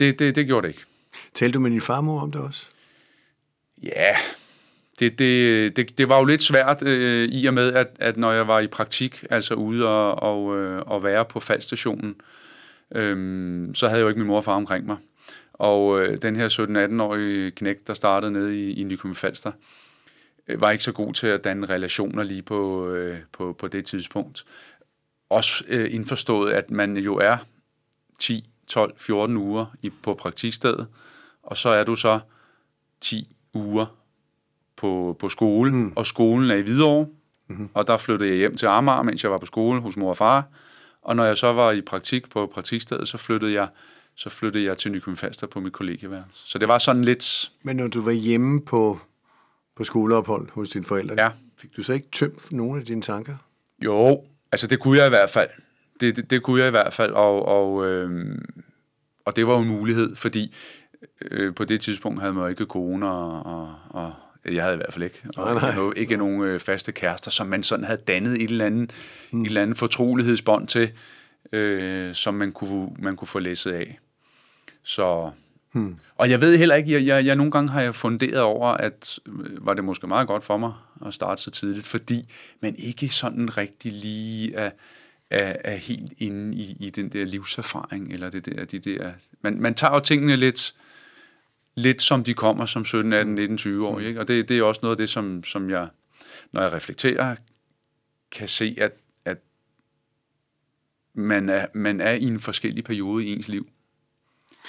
Det, 0.00 0.18
det, 0.18 0.34
det 0.34 0.46
gjorde 0.46 0.66
det 0.66 0.74
ikke. 0.74 0.84
Talte 1.34 1.54
du 1.54 1.60
med 1.60 1.70
din 1.70 1.80
farmor 1.80 2.20
om 2.20 2.32
det 2.32 2.40
også? 2.40 2.66
Ja, 3.82 4.16
det, 4.98 5.18
det, 5.18 5.76
det, 5.76 5.98
det 5.98 6.08
var 6.08 6.18
jo 6.18 6.24
lidt 6.24 6.42
svært 6.42 6.82
øh, 6.82 7.28
i 7.28 7.46
og 7.46 7.54
med, 7.54 7.72
at, 7.72 7.86
at 7.98 8.16
når 8.16 8.32
jeg 8.32 8.48
var 8.48 8.60
i 8.60 8.66
praktik, 8.66 9.24
altså 9.30 9.54
ude 9.54 9.88
og, 9.88 10.14
og, 10.22 10.58
øh, 10.58 10.82
og 10.86 11.02
være 11.02 11.24
på 11.24 11.40
faldstationen, 11.40 12.14
øh, 12.94 13.68
så 13.74 13.86
havde 13.86 13.98
jeg 13.98 14.02
jo 14.02 14.08
ikke 14.08 14.20
min 14.20 14.26
mor 14.26 14.36
og 14.36 14.44
far 14.44 14.54
omkring 14.54 14.86
mig. 14.86 14.96
Og 15.52 16.00
øh, 16.00 16.18
den 16.22 16.36
her 16.36 16.48
17-18-årige 16.48 17.50
knæk, 17.50 17.86
der 17.86 17.94
startede 17.94 18.32
nede 18.32 18.60
i, 18.60 18.72
i 18.72 18.84
Nykøbing 18.84 19.16
Falster, 19.16 19.52
øh, 20.48 20.60
var 20.60 20.70
ikke 20.70 20.84
så 20.84 20.92
god 20.92 21.14
til 21.14 21.26
at 21.26 21.44
danne 21.44 21.66
relationer 21.66 22.22
lige 22.22 22.42
på, 22.42 22.88
øh, 22.88 23.18
på, 23.32 23.52
på 23.58 23.68
det 23.68 23.84
tidspunkt. 23.84 24.44
Også 25.28 25.64
øh, 25.68 25.94
indforstået, 25.94 26.52
at 26.52 26.70
man 26.70 26.96
jo 26.96 27.16
er 27.16 27.36
10, 28.18 28.49
12, 28.70 28.92
14 28.96 29.36
uger 29.36 29.66
i, 29.82 29.90
på 30.02 30.14
praktikstedet, 30.14 30.86
og 31.42 31.56
så 31.56 31.68
er 31.68 31.84
du 31.84 31.96
så 31.96 32.20
10 33.00 33.36
uger 33.54 33.86
på, 34.76 35.16
på 35.18 35.28
skole, 35.28 35.72
mm. 35.72 35.92
og 35.96 36.06
skolen 36.06 36.50
er 36.50 36.54
i 36.54 36.62
Hvidovre, 36.62 37.06
mm-hmm. 37.48 37.68
og 37.74 37.86
der 37.86 37.96
flyttede 37.96 38.30
jeg 38.30 38.38
hjem 38.38 38.56
til 38.56 38.66
Amager, 38.66 39.02
mens 39.02 39.22
jeg 39.22 39.30
var 39.30 39.38
på 39.38 39.46
skole 39.46 39.80
hos 39.80 39.96
mor 39.96 40.08
og 40.08 40.16
far, 40.16 40.44
og 41.02 41.16
når 41.16 41.24
jeg 41.24 41.36
så 41.36 41.52
var 41.52 41.72
i 41.72 41.80
praktik 41.80 42.30
på 42.30 42.46
praktikstedet, 42.54 43.08
så 43.08 43.18
flyttede 43.18 43.52
jeg 43.52 43.68
så 44.14 44.30
flyttede 44.30 44.64
jeg 44.64 44.78
til 44.78 44.92
Nykøbing 44.92 45.18
Falster 45.18 45.46
på 45.46 45.60
mit 45.60 45.72
kollegieværelse. 45.72 46.48
Så 46.48 46.58
det 46.58 46.68
var 46.68 46.78
sådan 46.78 47.04
lidt... 47.04 47.50
Men 47.62 47.76
når 47.76 47.88
du 47.88 48.00
var 48.00 48.12
hjemme 48.12 48.62
på, 48.62 48.98
på 49.76 49.84
skoleophold 49.84 50.48
hos 50.50 50.68
dine 50.68 50.84
forældre, 50.84 51.14
ja. 51.18 51.30
fik 51.58 51.76
du 51.76 51.82
så 51.82 51.92
ikke 51.92 52.08
tømt 52.12 52.52
nogle 52.52 52.80
af 52.80 52.86
dine 52.86 53.02
tanker? 53.02 53.36
Jo, 53.84 54.24
altså 54.52 54.66
det 54.66 54.80
kunne 54.80 54.98
jeg 54.98 55.06
i 55.06 55.08
hvert 55.08 55.30
fald 55.30 55.48
det, 56.00 56.16
det, 56.16 56.30
det 56.30 56.42
kunne 56.42 56.60
jeg 56.60 56.68
i 56.68 56.70
hvert 56.70 56.92
fald, 56.92 57.12
og, 57.12 57.46
og, 57.48 57.86
øh, 57.86 58.38
og 59.24 59.36
det 59.36 59.46
var 59.46 59.54
jo 59.54 59.60
en 59.60 59.68
mulighed, 59.68 60.16
fordi 60.16 60.54
øh, 61.30 61.54
på 61.54 61.64
det 61.64 61.80
tidspunkt 61.80 62.20
havde 62.20 62.32
man 62.32 62.42
jo 62.42 62.48
ikke 62.48 62.64
corona, 62.64 63.06
og, 63.06 63.42
og, 63.44 63.74
og 63.90 64.14
jeg 64.54 64.62
havde 64.62 64.74
i 64.74 64.76
hvert 64.76 64.92
fald 64.92 65.04
ikke, 65.04 65.22
og 65.36 65.54
nej, 65.54 65.74
nej. 65.74 65.92
ikke 65.96 66.16
nogen 66.16 66.42
øh, 66.42 66.60
faste 66.60 66.92
kærester, 66.92 67.30
som 67.30 67.46
man 67.46 67.62
sådan 67.62 67.84
havde 67.84 68.00
dannet 68.08 68.32
et 68.32 68.50
eller 68.50 68.66
andet, 68.66 68.90
hmm. 69.30 69.42
et 69.42 69.46
eller 69.46 69.62
andet 69.62 69.78
fortrolighedsbånd 69.78 70.66
til, 70.66 70.92
øh, 71.52 72.14
som 72.14 72.34
man 72.34 72.52
kunne, 72.52 72.88
man 72.98 73.16
kunne 73.16 73.28
få 73.28 73.38
læsset 73.38 73.72
af. 73.72 73.98
Så, 74.82 75.30
hmm. 75.72 75.96
Og 76.16 76.30
jeg 76.30 76.40
ved 76.40 76.58
heller 76.58 76.74
ikke, 76.74 76.92
jeg, 76.92 77.06
jeg, 77.06 77.26
jeg 77.26 77.36
nogle 77.36 77.52
gange 77.52 77.70
har 77.70 77.80
jeg 77.80 77.94
funderet 77.94 78.40
over, 78.40 78.68
at 78.68 79.18
øh, 79.26 79.66
var 79.66 79.74
det 79.74 79.84
måske 79.84 80.06
meget 80.06 80.26
godt 80.26 80.44
for 80.44 80.56
mig 80.56 80.72
at 81.06 81.14
starte 81.14 81.42
så 81.42 81.50
tidligt, 81.50 81.86
fordi 81.86 82.32
man 82.60 82.74
ikke 82.78 83.08
sådan 83.08 83.56
rigtig 83.56 83.92
lige 83.92 84.54
er 84.54 84.70
er, 85.30 85.56
er 85.64 85.76
helt 85.76 86.12
inde 86.18 86.56
i, 86.56 86.76
i 86.80 86.90
den 86.90 87.08
der 87.08 87.24
livserfaring, 87.24 88.12
eller 88.12 88.30
det 88.30 88.46
der, 88.46 88.64
de 88.64 88.78
der... 88.78 89.12
Man, 89.42 89.60
man 89.60 89.74
tager 89.74 89.94
jo 89.94 90.00
tingene 90.00 90.36
lidt, 90.36 90.74
lidt 91.74 92.02
som 92.02 92.24
de 92.24 92.34
kommer 92.34 92.66
som 92.66 92.84
17, 92.84 93.12
18, 93.12 93.34
19, 93.34 93.58
20 93.58 93.88
år, 93.88 94.00
ikke? 94.00 94.20
Og 94.20 94.28
det, 94.28 94.48
det 94.48 94.58
er 94.58 94.62
også 94.62 94.80
noget 94.82 94.92
af 94.92 94.96
det, 94.96 95.10
som, 95.10 95.44
som 95.44 95.70
jeg, 95.70 95.88
når 96.52 96.62
jeg 96.62 96.72
reflekterer, 96.72 97.36
kan 98.30 98.48
se, 98.48 98.76
at, 98.78 98.92
at 99.24 99.38
man, 101.14 101.48
er, 101.48 101.66
man 101.74 102.00
er 102.00 102.12
i 102.12 102.24
en 102.24 102.40
forskellig 102.40 102.84
periode 102.84 103.24
i 103.24 103.32
ens 103.32 103.48
liv, 103.48 103.68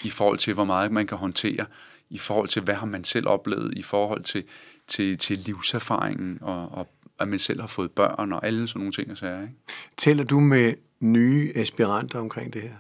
i 0.04 0.10
forhold 0.10 0.38
til, 0.38 0.54
hvor 0.54 0.64
meget 0.64 0.92
man 0.92 1.08
kan 1.08 1.18
håndtere, 1.18 1.66
i 2.10 2.18
forhold 2.18 2.48
til, 2.48 2.62
hvad 2.62 2.76
har 2.76 2.86
man 2.86 3.04
selv 3.04 3.28
oplevet, 3.28 3.78
i 3.78 3.82
forhold 3.82 4.24
til, 4.24 4.44
til, 4.88 5.18
til 5.18 5.38
livserfaringen, 5.38 6.38
og, 6.42 6.72
og 6.72 6.88
at 7.22 7.28
man 7.28 7.40
selv 7.40 7.60
har 7.60 7.68
fået 7.68 7.92
børn, 7.92 8.34
og 8.34 8.46
alle 8.46 8.68
sådan 8.68 8.80
nogle 8.80 8.92
ting 8.92 9.12
og 9.12 9.18
sager. 9.18 9.42
Ikke? 9.42 9.54
Tæller 9.98 10.24
du 10.24 10.40
med 10.40 10.74
nye 11.00 11.52
aspiranter 11.56 12.20
omkring 12.20 12.54
det 12.54 12.62
her? 12.62 12.76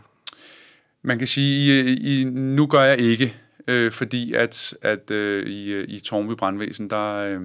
Man 1.02 1.18
kan 1.18 1.28
sige, 1.28 1.84
i, 1.86 2.22
i, 2.22 2.24
nu 2.24 2.68
gør 2.68 2.82
jeg 2.82 3.00
ikke, 3.00 3.36
øh, 3.68 3.92
fordi 3.92 4.34
at, 4.34 4.74
at 4.82 5.12
øh, 5.12 5.48
i, 5.48 5.84
i 5.84 6.00
Tornby 6.00 6.32
Brandvæsen, 6.32 6.90
der, 6.90 7.14
øh, 7.14 7.40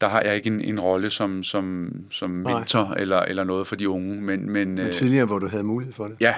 der 0.00 0.08
har 0.08 0.22
jeg 0.22 0.36
ikke 0.36 0.46
en, 0.46 0.60
en 0.60 0.80
rolle 0.80 1.10
som, 1.10 1.42
som, 1.42 1.90
som 2.10 2.30
mentor 2.30 2.94
eller, 2.94 3.18
eller 3.18 3.44
noget 3.44 3.66
for 3.66 3.76
de 3.76 3.88
unge. 3.88 4.20
Men, 4.20 4.50
men, 4.50 4.74
men 4.74 4.92
tidligere, 4.92 5.26
hvor 5.26 5.38
du 5.38 5.48
havde 5.48 5.64
mulighed 5.64 5.92
for 5.92 6.08
det? 6.08 6.16
Ja, 6.20 6.34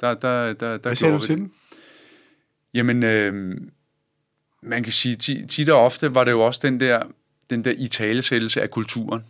der, 0.00 0.14
der, 0.14 0.52
der, 0.52 0.52
der 0.52 0.78
Hvad 0.78 0.96
sagde 0.96 1.14
du 1.14 1.20
til 1.20 1.36
dem? 1.36 1.52
Jamen, 2.74 3.02
øh, 3.02 3.56
man 4.62 4.82
kan 4.82 4.92
sige, 4.92 5.46
tit 5.46 5.70
og 5.70 5.84
ofte 5.84 6.14
var 6.14 6.24
det 6.24 6.30
jo 6.30 6.40
også 6.40 6.60
den 6.62 6.80
der, 6.80 7.02
den 7.52 7.64
der 7.64 7.74
italesættelse 7.78 8.62
af 8.62 8.70
kulturen. 8.70 9.24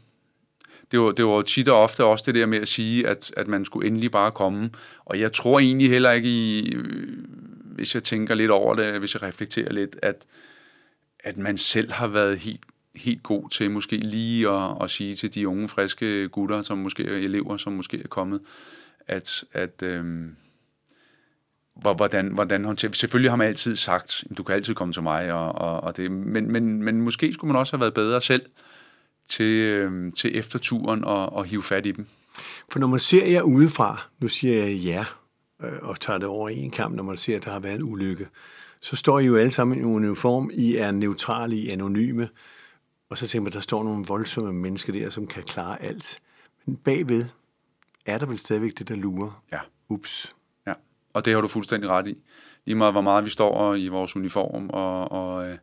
Det 0.91 1.01
var, 1.01 1.13
det 1.13 1.25
var 1.25 1.43
tit 1.43 1.69
og 1.69 1.83
ofte 1.83 2.05
også 2.05 2.25
det 2.27 2.35
der 2.35 2.47
med 2.47 2.59
at 2.59 2.69
sige, 2.69 3.09
at, 3.09 3.33
at 3.37 3.49
man 3.49 3.65
skulle 3.65 3.87
endelig 3.87 4.11
bare 4.11 4.31
komme. 4.31 4.71
Og 5.05 5.21
jeg 5.21 5.33
tror 5.33 5.59
egentlig 5.59 5.91
heller 5.91 6.11
ikke, 6.11 6.29
i, 6.29 6.75
øh, 6.75 7.19
hvis 7.65 7.95
jeg 7.95 8.03
tænker 8.03 8.35
lidt 8.35 8.51
over 8.51 8.75
det, 8.75 8.99
hvis 8.99 9.15
jeg 9.15 9.23
reflekterer 9.23 9.73
lidt, 9.73 9.97
at, 10.03 10.27
at 11.21 11.39
man 11.39 11.59
selv 11.59 11.93
har 11.93 12.07
været 12.07 12.39
helt, 12.39 12.61
helt 12.95 13.23
god 13.23 13.49
til 13.49 13.71
måske 13.71 13.97
lige 13.97 14.49
at, 14.49 14.77
at 14.83 14.91
sige 14.91 15.15
til 15.15 15.35
de 15.35 15.49
unge, 15.49 15.69
friske 15.69 16.29
gutter, 16.29 16.63
som 16.63 16.79
måske 16.79 17.05
er 17.05 17.17
elever, 17.17 17.57
som 17.57 17.73
måske 17.73 18.03
er 18.05 18.09
kommet, 18.09 18.41
at, 19.07 19.45
at 19.53 19.83
øhm, 19.83 20.37
hvordan, 21.75 22.27
hvordan 22.27 22.65
håndterer 22.65 22.93
Selvfølgelig 22.93 23.31
har 23.31 23.37
man 23.37 23.47
altid 23.47 23.77
sagt, 23.77 24.25
du 24.37 24.43
kan 24.43 24.55
altid 24.55 24.75
komme 24.75 24.95
til 24.95 25.03
mig, 25.03 25.33
og, 25.33 25.55
og, 25.55 25.81
og 25.81 25.97
det, 25.97 26.11
men, 26.11 26.53
men, 26.53 26.83
men 26.83 27.01
måske 27.01 27.33
skulle 27.33 27.53
man 27.53 27.61
også 27.61 27.77
have 27.77 27.81
været 27.81 27.95
bedre 27.95 28.21
selv 28.21 28.43
til, 29.29 29.71
øhm, 29.71 30.13
til 30.13 30.39
efterturen 30.39 31.05
og, 31.05 31.33
og 31.33 31.45
hive 31.45 31.63
fat 31.63 31.87
i 31.87 31.93
dem. 31.93 32.07
For 32.73 32.79
når 32.79 32.87
man 32.87 32.99
ser 32.99 33.27
jer 33.27 33.43
udefra, 33.43 34.03
nu 34.19 34.29
siger 34.29 34.65
jeg 34.65 34.77
ja, 34.77 35.05
øh, 35.63 35.79
og 35.83 36.01
tager 36.01 36.19
det 36.19 36.29
over 36.29 36.49
i 36.49 36.57
en 36.57 36.71
kamp, 36.71 36.95
når 36.95 37.03
man 37.03 37.17
ser, 37.17 37.37
at 37.37 37.45
der 37.45 37.51
har 37.51 37.61
været 37.61 37.75
en 37.75 37.83
ulykke, 37.83 38.29
så 38.81 38.97
står 38.97 39.19
I 39.19 39.25
jo 39.25 39.37
alle 39.37 39.53
sammen 39.53 39.81
i 39.81 39.83
uniform, 39.83 40.51
I 40.53 40.77
er 40.77 40.91
neutrale, 40.91 41.57
I 41.57 41.69
er 41.69 41.73
anonyme, 41.73 42.29
og 43.11 43.19
så 43.19 43.27
tænker 43.27 43.43
man, 43.43 43.53
der 43.53 43.61
står 43.61 43.85
nogle 43.85 44.05
voldsomme 44.09 44.53
mennesker 44.53 44.93
der, 44.93 45.11
som 45.11 45.27
kan 45.27 45.43
klare 45.43 45.83
alt. 45.83 46.21
Men 46.67 46.77
bagved 46.77 47.25
er 48.07 48.19
der 48.19 48.27
vel 48.27 48.39
stadigvæk 48.39 48.79
det, 48.79 48.89
der 48.89 48.95
lurer. 48.95 49.43
Ja. 49.53 49.59
Ups. 49.89 50.35
Og 51.13 51.25
det 51.25 51.33
har 51.35 51.41
du 51.41 51.49
fuldstændig 51.49 51.91
ret 51.91 52.07
i. 52.07 52.15
Lige 52.67 52.77
meget, 52.77 52.95
hvor 52.95 53.01
meget 53.01 53.25
vi 53.25 53.31
står 53.31 53.75
i 53.75 53.89
vores 53.89 54.17
uniform, 54.17 54.71
og, 54.71 55.13
og, 55.13 55.49
øh, 55.49 55.57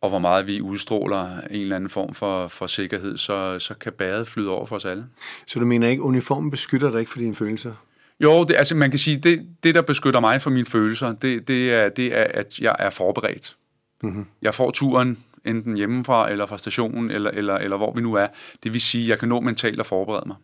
og 0.00 0.08
hvor 0.08 0.18
meget 0.18 0.46
vi 0.46 0.60
udstråler 0.60 1.40
en 1.40 1.60
eller 1.60 1.76
anden 1.76 1.90
form 1.90 2.14
for, 2.14 2.48
for 2.48 2.66
sikkerhed, 2.66 3.16
så, 3.16 3.58
så 3.58 3.74
kan 3.74 3.92
bæret 3.92 4.26
flyde 4.26 4.50
over 4.50 4.66
for 4.66 4.76
os 4.76 4.84
alle. 4.84 5.06
Så 5.46 5.58
du 5.58 5.66
mener 5.66 5.88
ikke, 5.88 6.02
uniformen 6.02 6.50
beskytter 6.50 6.90
dig 6.90 7.00
ikke 7.00 7.10
for 7.10 7.18
dine 7.18 7.34
følelser? 7.34 7.74
Jo, 8.20 8.44
det, 8.44 8.54
altså 8.54 8.74
man 8.74 8.90
kan 8.90 8.98
sige, 8.98 9.16
det, 9.16 9.46
det 9.62 9.74
der 9.74 9.82
beskytter 9.82 10.20
mig 10.20 10.42
for 10.42 10.50
mine 10.50 10.66
følelser, 10.66 11.12
det, 11.12 11.48
det, 11.48 11.74
er, 11.74 11.88
det 11.88 12.16
er, 12.18 12.24
at 12.24 12.58
jeg 12.58 12.76
er 12.78 12.90
forberedt. 12.90 13.56
Mm-hmm. 14.02 14.26
Jeg 14.42 14.54
får 14.54 14.70
turen 14.70 15.24
enten 15.44 15.76
hjemmefra, 15.76 16.30
eller 16.30 16.46
fra 16.46 16.58
stationen, 16.58 17.10
eller, 17.10 17.30
eller, 17.30 17.54
eller 17.54 17.76
hvor 17.76 17.92
vi 17.92 18.02
nu 18.02 18.14
er. 18.14 18.26
Det 18.62 18.72
vil 18.72 18.80
sige, 18.80 19.04
at 19.04 19.08
jeg 19.08 19.18
kan 19.18 19.28
nå 19.28 19.40
mentalt 19.40 19.80
at 19.80 19.86
forberede 19.86 20.24
mig. 20.26 20.36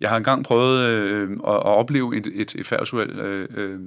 Jeg 0.00 0.10
har 0.10 0.16
engang 0.16 0.44
prøvet 0.44 0.88
øh, 0.88 1.30
at, 1.30 1.54
at 1.54 1.62
opleve 1.62 2.16
et, 2.16 2.26
et, 2.34 2.54
et 2.54 2.66
færdsuel 2.66 3.10
øh, 3.10 3.48
øh 3.56 3.80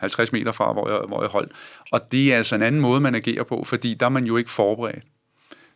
50 0.00 0.32
meter 0.32 0.52
fra, 0.52 0.72
hvor 0.72 0.88
jeg, 0.88 0.98
hvor 1.08 1.22
jeg 1.22 1.30
holdt. 1.30 1.52
Og 1.90 2.12
det 2.12 2.32
er 2.32 2.36
altså 2.36 2.54
en 2.54 2.62
anden 2.62 2.80
måde, 2.80 3.00
man 3.00 3.14
agerer 3.14 3.42
på, 3.42 3.64
fordi 3.64 3.94
der 3.94 4.06
er 4.06 4.10
man 4.10 4.24
jo 4.24 4.36
ikke 4.36 4.50
forberedt. 4.50 5.04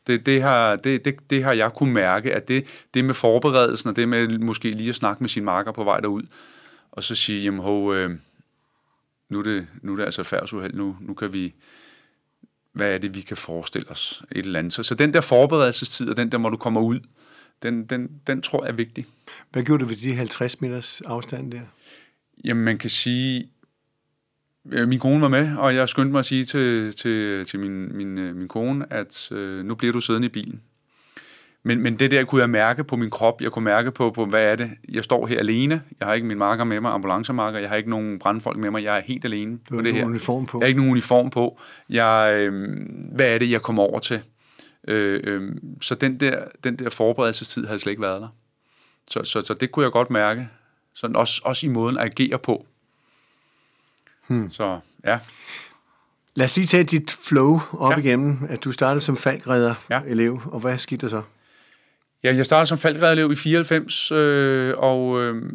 Det, 0.06 0.26
det, 0.26 0.42
har, 0.42 0.76
det, 0.76 1.04
det, 1.04 1.30
det 1.30 1.44
har 1.44 1.52
jeg 1.52 1.72
kunne 1.72 1.92
mærke, 1.92 2.34
at 2.34 2.48
det, 2.48 2.66
det 2.94 3.04
med 3.04 3.14
forberedelsen, 3.14 3.90
og 3.90 3.96
det 3.96 4.08
med 4.08 4.38
måske 4.38 4.70
lige 4.70 4.88
at 4.88 4.96
snakke 4.96 5.22
med 5.22 5.28
sin 5.28 5.44
marker 5.44 5.72
på 5.72 5.84
vej 5.84 6.00
derud, 6.00 6.22
og 6.92 7.04
så 7.04 7.14
sige, 7.14 7.42
jamen 7.42 7.60
hov, 7.60 7.94
øh, 7.94 8.10
nu, 9.28 9.38
er 9.38 9.42
det, 9.42 9.66
nu 9.82 9.92
er 9.92 9.96
det 9.96 10.04
altså 10.04 10.22
færdsuheld, 10.22 10.74
nu, 10.74 10.96
nu 11.00 11.14
kan 11.14 11.32
vi, 11.32 11.54
hvad 12.72 12.94
er 12.94 12.98
det, 12.98 13.14
vi 13.14 13.20
kan 13.20 13.36
forestille 13.36 13.90
os, 13.90 14.22
et 14.32 14.44
eller 14.44 14.58
andet. 14.58 14.72
Så, 14.72 14.82
så 14.82 14.94
den 14.94 15.14
der 15.14 15.20
forberedelsestid, 15.20 16.10
og 16.10 16.16
den 16.16 16.32
der, 16.32 16.38
hvor 16.38 16.50
du 16.50 16.56
kommer 16.56 16.80
ud, 16.80 17.00
den, 17.62 17.84
den, 17.84 18.10
den 18.26 18.42
tror 18.42 18.64
jeg 18.64 18.70
er 18.70 18.76
vigtig. 18.76 19.06
Hvad 19.50 19.62
gjorde 19.62 19.84
du 19.84 19.88
ved 19.88 19.96
de 19.96 20.14
50 20.14 20.60
meters 20.60 21.00
afstand 21.00 21.52
der? 21.52 21.60
Jamen, 22.44 22.64
man 22.64 22.78
kan 22.78 22.90
sige, 22.90 23.48
min 24.64 24.98
kone 24.98 25.20
var 25.20 25.28
med, 25.28 25.56
og 25.56 25.74
jeg 25.74 25.88
skyndte 25.88 26.12
mig 26.12 26.18
at 26.18 26.26
sige 26.26 26.44
til, 26.44 26.96
til, 26.96 27.44
til 27.44 27.60
min, 27.60 27.96
min, 27.96 28.18
øh, 28.18 28.36
min 28.36 28.48
kone, 28.48 28.92
at 28.92 29.32
øh, 29.32 29.64
nu 29.64 29.74
bliver 29.74 29.92
du 29.92 30.00
siddende 30.00 30.26
i 30.26 30.30
bilen. 30.30 30.60
Men, 31.66 31.82
men 31.82 31.98
det 31.98 32.10
der 32.10 32.24
kunne 32.24 32.40
jeg 32.40 32.50
mærke 32.50 32.84
på 32.84 32.96
min 32.96 33.10
krop. 33.10 33.40
Jeg 33.40 33.52
kunne 33.52 33.64
mærke 33.64 33.90
på, 33.90 34.10
på, 34.10 34.24
hvad 34.24 34.42
er 34.42 34.56
det? 34.56 34.70
Jeg 34.88 35.04
står 35.04 35.26
her 35.26 35.38
alene. 35.38 35.82
Jeg 36.00 36.08
har 36.08 36.14
ikke 36.14 36.26
min 36.26 36.38
marker 36.38 36.64
med 36.64 36.80
mig, 36.80 36.92
ambulancemarker. 36.92 37.58
Jeg 37.58 37.68
har 37.68 37.76
ikke 37.76 37.90
nogen 37.90 38.18
brandfolk 38.18 38.58
med 38.58 38.70
mig. 38.70 38.84
Jeg 38.84 38.96
er 38.96 39.02
helt 39.02 39.24
alene 39.24 39.58
du 39.70 39.76
på 39.76 39.82
det 39.82 39.94
her. 39.94 40.04
uniform 40.04 40.46
på. 40.46 40.58
Jeg 40.58 40.64
har 40.64 40.68
ikke 40.68 40.80
nogen 40.80 40.90
uniform 40.90 41.30
på. 41.30 41.58
Jeg, 41.90 42.34
øh, 42.34 42.74
hvad 43.14 43.34
er 43.34 43.38
det, 43.38 43.50
jeg 43.50 43.62
kommer 43.62 43.82
over 43.82 43.98
til? 43.98 44.20
Øh, 44.88 45.20
øh, 45.24 45.54
så 45.80 45.94
den 45.94 46.20
der, 46.20 46.44
den 46.64 46.76
der 46.78 46.90
forberedelsestid 46.90 47.66
havde 47.66 47.80
slet 47.80 47.92
ikke 47.92 48.02
været 48.02 48.22
der. 48.22 48.28
Så, 49.10 49.24
så, 49.24 49.40
så 49.40 49.54
det 49.54 49.72
kunne 49.72 49.82
jeg 49.82 49.92
godt 49.92 50.10
mærke. 50.10 50.48
Sådan 50.94 51.16
også, 51.16 51.40
også 51.44 51.66
i 51.66 51.68
måden 51.68 51.98
at 51.98 52.04
agere 52.04 52.38
på. 52.38 52.66
Hmm. 54.26 54.50
Så 54.50 54.80
ja. 55.04 55.18
Lad 56.34 56.44
os 56.44 56.56
lige 56.56 56.66
tage 56.66 56.84
dit 56.84 57.10
flow 57.10 57.60
op 57.72 57.92
ja. 57.92 57.98
igennem, 57.98 58.38
at 58.48 58.64
du 58.64 58.72
startede 58.72 59.00
som 59.00 59.16
falkredder-elev, 59.16 60.40
ja. 60.44 60.50
og 60.50 60.60
hvad 60.60 60.78
skete 60.78 61.00
der 61.00 61.08
så? 61.08 61.22
Ja, 62.24 62.36
jeg 62.36 62.46
startede 62.46 62.66
som 62.66 62.78
falkredderelev 62.78 63.32
i 63.32 63.36
94, 63.36 64.12
øh, 64.12 64.74
og 64.76 65.22
øh, 65.22 65.52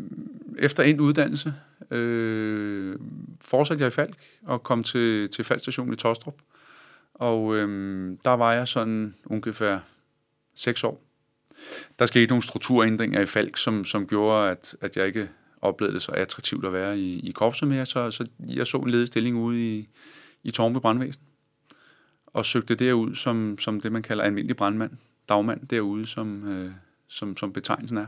efter 0.59 0.83
en 0.83 1.00
uddannelse 1.00 1.53
øh, 1.91 2.95
fortsatte 3.41 3.83
jeg 3.83 3.91
i 3.91 3.95
Falk 3.95 4.15
og 4.45 4.63
kom 4.63 4.83
til, 4.83 5.29
til 5.29 5.43
Falkstationen 5.43 5.93
i 5.93 5.98
Tostrup. 5.98 6.36
Og 7.19 7.55
øh, 7.55 7.67
der 8.23 8.31
var 8.31 8.53
jeg 8.53 8.67
sådan 8.67 9.15
ungefær 9.25 9.79
6 10.55 10.83
år. 10.83 11.01
Der 11.99 12.05
skete 12.05 12.27
nogle 12.27 12.43
strukturændringer 12.43 13.21
i 13.21 13.25
Falk, 13.25 13.57
som, 13.57 13.85
som 13.85 14.07
gjorde, 14.07 14.51
at, 14.51 14.75
at 14.81 14.97
jeg 14.97 15.07
ikke 15.07 15.29
oplevede 15.61 15.93
det 15.93 16.01
så 16.01 16.11
attraktivt 16.11 16.65
at 16.65 16.73
være 16.73 16.99
i, 16.99 17.19
i 17.19 17.31
korpset 17.31 17.67
mere, 17.67 17.85
så, 17.85 18.11
så 18.11 18.27
jeg 18.39 18.67
så 18.67 18.77
en 18.77 18.89
ledig 18.89 19.07
stilling 19.07 19.38
ude 19.38 19.77
i, 19.77 19.89
i 20.43 20.51
Tornby 20.51 20.77
Brandvæsen, 20.77 21.21
og 22.25 22.45
søgte 22.45 22.75
derud 22.75 23.15
som, 23.15 23.57
som 23.59 23.81
det, 23.81 23.91
man 23.91 24.03
kalder 24.03 24.23
almindelig 24.23 24.57
brandmand 24.57 24.91
dagmand 25.29 25.67
derude, 25.67 26.05
som, 26.07 26.47
øh, 26.47 26.71
som, 27.07 27.38
som 27.38 27.53
betegnelsen 27.53 27.97
er. 27.97 28.05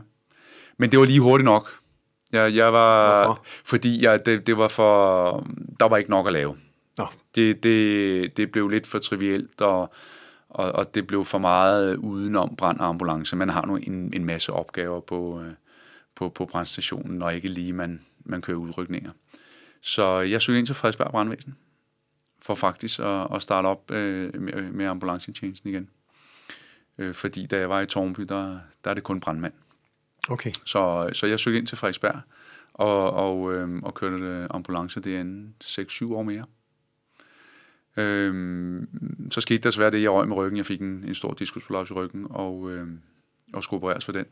Men 0.76 0.90
det 0.90 0.98
var 0.98 1.04
lige 1.04 1.20
hurtigt 1.20 1.44
nok. 1.44 1.78
Jeg, 2.32 2.54
jeg 2.54 2.72
var, 2.72 3.24
Hvorfor? 3.26 3.42
Fordi 3.64 4.04
jeg, 4.04 4.26
det, 4.26 4.46
det 4.46 4.56
var 4.56 4.68
for, 4.68 5.46
der 5.80 5.88
var 5.88 5.96
ikke 5.96 6.10
nok 6.10 6.26
at 6.26 6.32
lave. 6.32 6.56
Nå. 7.02 7.08
Det, 7.34 7.62
det, 7.62 8.36
det 8.36 8.52
blev 8.52 8.68
lidt 8.68 8.86
for 8.86 8.98
trivielt, 8.98 9.60
og, 9.60 9.92
og, 10.48 10.72
og 10.72 10.94
det 10.94 11.06
blev 11.06 11.24
for 11.24 11.38
meget 11.38 11.96
udenom 11.96 12.56
brand 12.56 12.80
og 12.80 12.86
ambulance. 12.86 13.36
Man 13.36 13.48
har 13.48 13.66
nu 13.66 13.76
en, 13.76 14.12
en 14.14 14.24
masse 14.24 14.52
opgaver 14.52 15.00
på, 15.00 15.40
øh, 15.40 15.52
på, 16.14 16.28
på 16.28 16.46
brandstationen, 16.46 17.18
når 17.18 17.30
ikke 17.30 17.48
lige 17.48 17.72
man, 17.72 18.00
man 18.24 18.42
kører 18.42 18.56
udrykninger. 18.56 19.10
Så 19.80 20.20
jeg 20.20 20.42
søgte 20.42 20.58
ind 20.58 20.66
til 20.66 20.74
Frederiksberg 20.74 21.10
Brandvæsen, 21.10 21.56
for 22.42 22.54
faktisk 22.54 23.00
at, 23.00 23.26
at 23.34 23.42
starte 23.42 23.66
op 23.66 23.90
øh, 23.90 24.40
med, 24.40 24.62
med 24.62 24.86
ambulancetjenesten 24.86 25.70
igen. 25.70 25.88
Øh, 26.98 27.14
fordi 27.14 27.46
da 27.46 27.58
jeg 27.58 27.68
var 27.68 27.80
i 27.80 27.86
Tornby, 27.86 28.22
der, 28.22 28.58
der 28.84 28.90
er 28.90 28.94
det 28.94 29.02
kun 29.02 29.20
brandmand. 29.20 29.52
Okay. 30.28 30.52
Så, 30.64 31.10
så 31.12 31.26
jeg 31.26 31.40
søgte 31.40 31.58
ind 31.58 31.66
til 31.66 31.78
Frederiksberg 31.78 32.20
og, 32.74 33.12
og, 33.12 33.54
øh, 33.54 33.82
og 33.82 33.94
kørte 33.94 34.46
ambulance 34.50 35.00
derinde 35.00 35.52
6-7 35.64 36.14
år 36.14 36.22
mere. 36.22 36.44
Øhm, 37.96 38.88
så 39.30 39.40
skete 39.40 39.62
der 39.62 39.70
svært 39.70 39.92
det, 39.92 40.02
jeg 40.02 40.10
røg 40.10 40.28
med 40.28 40.36
ryggen. 40.36 40.56
Jeg 40.56 40.66
fik 40.66 40.80
en, 40.80 41.04
en 41.06 41.14
stor 41.14 41.34
diskusprolaps 41.34 41.90
i 41.90 41.92
ryggen 41.92 42.26
og, 42.30 42.70
øhm, 42.70 43.00
og 43.52 43.62
skulle 43.62 43.78
opereres 43.78 44.04
for 44.04 44.12
den. 44.12 44.26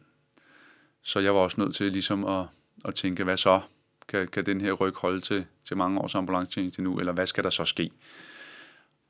Så 1.03 1.21
jeg 1.21 1.35
var 1.35 1.41
også 1.41 1.61
nødt 1.61 1.75
til 1.75 1.93
ligesom 1.93 2.25
at, 2.25 2.47
at 2.85 2.95
tænke, 2.95 3.25
hvad 3.25 3.37
så? 3.37 3.61
Kan, 4.09 4.29
kan 4.29 4.47
den 4.47 4.61
her 4.61 4.73
ryg 4.73 4.95
holde 4.95 5.21
til, 5.21 5.47
til 5.65 5.77
mange 5.77 6.01
års 6.01 6.15
ambulancetjeneste 6.15 6.83
nu, 6.83 6.99
eller 6.99 7.13
hvad 7.13 7.27
skal 7.27 7.45
der 7.45 7.51
så 7.51 7.65
ske? 7.65 7.91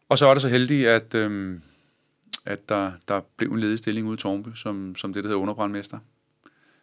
Og 0.09 0.19
så 0.19 0.27
var 0.27 0.35
det 0.35 0.43
så 0.43 0.49
heldigt, 0.49 0.89
at, 0.89 1.15
øhm, 1.15 1.63
at 2.45 2.69
der, 2.69 2.93
der 3.09 3.21
blev 3.37 3.51
en 3.53 3.61
ledig 3.61 3.79
stilling 3.79 4.07
ude 4.07 4.15
i 4.15 4.19
Tornby, 4.19 4.49
som, 4.55 4.97
som 4.97 5.13
det, 5.13 5.25
der 5.25 5.29
hedder 5.29 5.43
underbrandmester. 5.43 5.99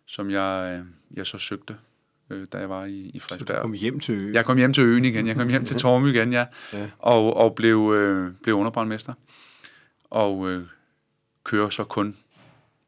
som 0.06 0.32
jeg, 0.32 0.80
øh, 0.80 0.86
jeg 1.18 1.26
så 1.26 1.38
søgte, 1.38 1.78
øh, 2.30 2.48
da 2.54 2.58
jeg 2.58 2.70
var 2.70 2.86
i, 2.86 3.12
i 3.14 3.20
Frederiksberg. 3.20 3.48
Så 3.48 3.54
du 3.54 3.62
kom 3.62 3.74
hjem 3.74 4.00
til 4.00 4.16
øen? 4.16 4.34
Jeg 4.34 4.46
kom 4.46 4.58
hjem 4.58 4.74
til 4.74 4.84
øen 4.84 5.06
igen. 5.06 5.28
Jeg 5.28 5.36
kom 5.36 5.50
hjem 5.50 5.66
til 5.66 5.76
Tormy 5.76 6.14
igen, 6.14 6.34
ja. 6.34 6.46
ja. 6.74 6.90
Og, 7.00 7.38
og 7.38 7.56
blev, 7.56 7.94
øh, 7.96 8.32
blev 8.44 8.56
underbrandmester. 8.56 9.14
Og 10.04 10.50
øh, 10.50 10.64
kører 11.44 11.70
så 11.70 11.84
kun 11.84 12.18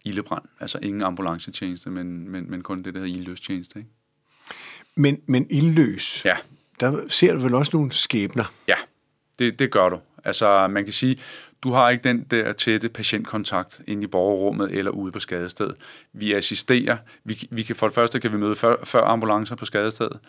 ildebrand. 0.05 0.43
Altså 0.59 0.79
ingen 0.81 1.01
ambulancetjeneste, 1.01 1.89
men, 1.89 2.29
men, 2.29 2.51
men 2.51 2.61
kun 2.61 2.83
det, 2.83 2.93
der 2.93 2.99
hedder 2.99 3.13
ildløstjeneste. 3.13 3.79
Ikke? 3.79 3.89
Men, 4.95 5.21
men 5.25 5.47
ildløs, 5.49 6.25
ja. 6.25 6.37
der 6.79 7.07
ser 7.07 7.33
du 7.33 7.39
vel 7.39 7.53
også 7.53 7.71
nogle 7.73 7.91
skæbner? 7.91 8.53
Ja, 8.67 8.75
det, 9.39 9.59
det 9.59 9.71
gør 9.71 9.89
du. 9.89 9.99
Altså 10.23 10.67
man 10.67 10.83
kan 10.83 10.93
sige, 10.93 11.19
du 11.63 11.71
har 11.71 11.89
ikke 11.89 12.03
den 12.03 12.23
der 12.31 12.53
tætte 12.53 12.89
patientkontakt 12.89 13.81
inde 13.87 14.03
i 14.03 14.07
borgerrummet 14.07 14.71
eller 14.71 14.91
ude 14.91 15.11
på 15.11 15.19
skadestedet. 15.19 15.75
Vi 16.13 16.33
assisterer. 16.33 16.97
Vi, 17.23 17.47
vi 17.51 17.63
kan, 17.63 17.75
for 17.75 17.87
det 17.87 17.95
første 17.95 18.19
kan 18.19 18.31
vi 18.31 18.37
møde 18.37 18.55
før, 18.55 18.75
før 18.83 19.01
ambulancer 19.01 19.55
på 19.55 19.65
skadestedet. 19.65 20.19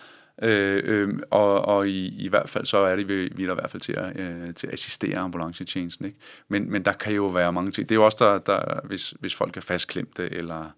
Øh, 0.42 0.82
øh, 0.84 1.18
og 1.30 1.64
og 1.64 1.88
i, 1.88 2.24
i 2.24 2.28
hvert 2.28 2.48
fald 2.48 2.66
så 2.66 2.78
er 2.78 2.96
det, 2.96 3.08
vi, 3.08 3.14
vi 3.14 3.42
er 3.42 3.46
der 3.46 3.54
i 3.54 3.60
hvert 3.60 3.70
fald 3.70 3.80
til 3.80 3.94
at, 3.98 4.20
øh, 4.20 4.54
til 4.54 4.66
at 4.66 4.72
assistere 4.72 5.18
ambulancetjenesten. 5.18 6.06
Ikke? 6.06 6.18
Men, 6.48 6.70
men 6.70 6.84
der 6.84 6.92
kan 6.92 7.14
jo 7.14 7.26
være 7.26 7.52
mange 7.52 7.70
ting. 7.70 7.88
Det 7.88 7.94
er 7.94 7.96
jo 7.96 8.04
også, 8.04 8.16
der, 8.20 8.38
der, 8.38 8.80
hvis, 8.84 9.14
hvis 9.20 9.34
folk 9.34 9.56
er 9.56 9.60
fastklemte, 9.60 10.32
eller, 10.32 10.70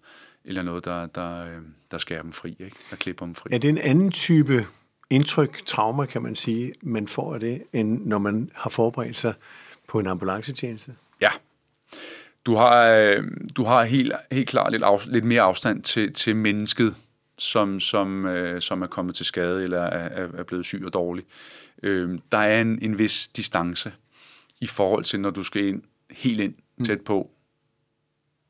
eller 0.45 0.61
noget, 0.61 0.85
der, 0.85 1.05
der, 1.05 1.45
øh, 1.45 1.61
der 1.91 1.97
skærer 1.97 2.21
dem 2.21 2.31
fri, 2.31 2.55
ikke? 2.59 2.75
der 2.89 2.95
klipper 2.95 3.25
dem 3.25 3.35
fri. 3.35 3.49
Er 3.53 3.57
det 3.57 3.69
en 3.69 3.77
anden 3.77 4.11
type 4.11 4.67
indtryk, 5.09 5.65
trauma 5.65 6.05
kan 6.05 6.21
man 6.21 6.35
sige, 6.35 6.73
man 6.81 7.07
får 7.07 7.33
af 7.33 7.39
det, 7.39 7.63
end 7.73 8.05
når 8.05 8.17
man 8.17 8.51
har 8.53 8.69
forberedt 8.69 9.17
sig 9.17 9.33
på 9.93 9.99
en 9.99 10.07
ambulancetjeneste? 10.07 10.95
Ja. 11.21 11.29
Du 12.45 12.55
har, 12.55 12.95
øh, 12.95 13.23
du 13.55 13.63
har 13.63 13.83
helt, 13.83 14.13
helt 14.31 14.49
klart 14.49 14.71
lidt, 14.71 14.83
af, 14.83 14.99
lidt 15.07 15.25
mere 15.25 15.41
afstand 15.41 15.83
til, 15.83 16.13
til 16.13 16.35
mennesket, 16.35 16.95
som, 17.37 17.79
som, 17.79 18.25
øh, 18.25 18.61
som 18.61 18.81
er 18.81 18.87
kommet 18.87 19.15
til 19.15 19.25
skade 19.25 19.63
eller 19.63 19.81
er, 19.81 20.27
er 20.37 20.43
blevet 20.43 20.65
syg 20.65 20.81
og 20.85 20.93
dårlig. 20.93 21.25
Øh, 21.83 22.19
der 22.31 22.37
er 22.37 22.61
en, 22.61 22.79
en 22.81 22.99
vis 22.99 23.27
distance 23.27 23.93
i 24.59 24.67
forhold 24.67 25.03
til, 25.03 25.19
når 25.19 25.29
du 25.29 25.43
skal 25.43 25.67
ind 25.67 25.83
helt 26.11 26.39
ind 26.39 26.55
mm. 26.77 26.85
tæt 26.85 27.01
på, 27.01 27.31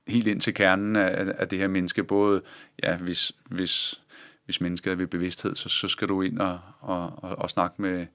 helt 0.08 0.28
ind 0.28 0.42
til 0.42 0.54
kernen 0.54 0.96
af, 0.96 1.34
af 1.38 1.48
det 1.48 1.60
her 1.60 1.68
menneske, 1.68 2.04
både 2.04 2.42
ja, 2.84 2.98
hvis, 2.98 3.32
hvis, 3.50 4.02
hvis 4.46 4.62
mennesket 4.62 4.92
er 4.92 4.96
ved 4.96 5.08
bevidsthed, 5.08 5.56
så, 5.56 5.70
så 5.70 5.88
skal 5.88 6.08
du 6.08 6.22
ind 6.22 6.40
og, 6.40 6.60
og, 6.80 7.24
og, 7.24 7.36
og 7.40 7.50
snakke 7.50 7.82
med, 7.82 8.08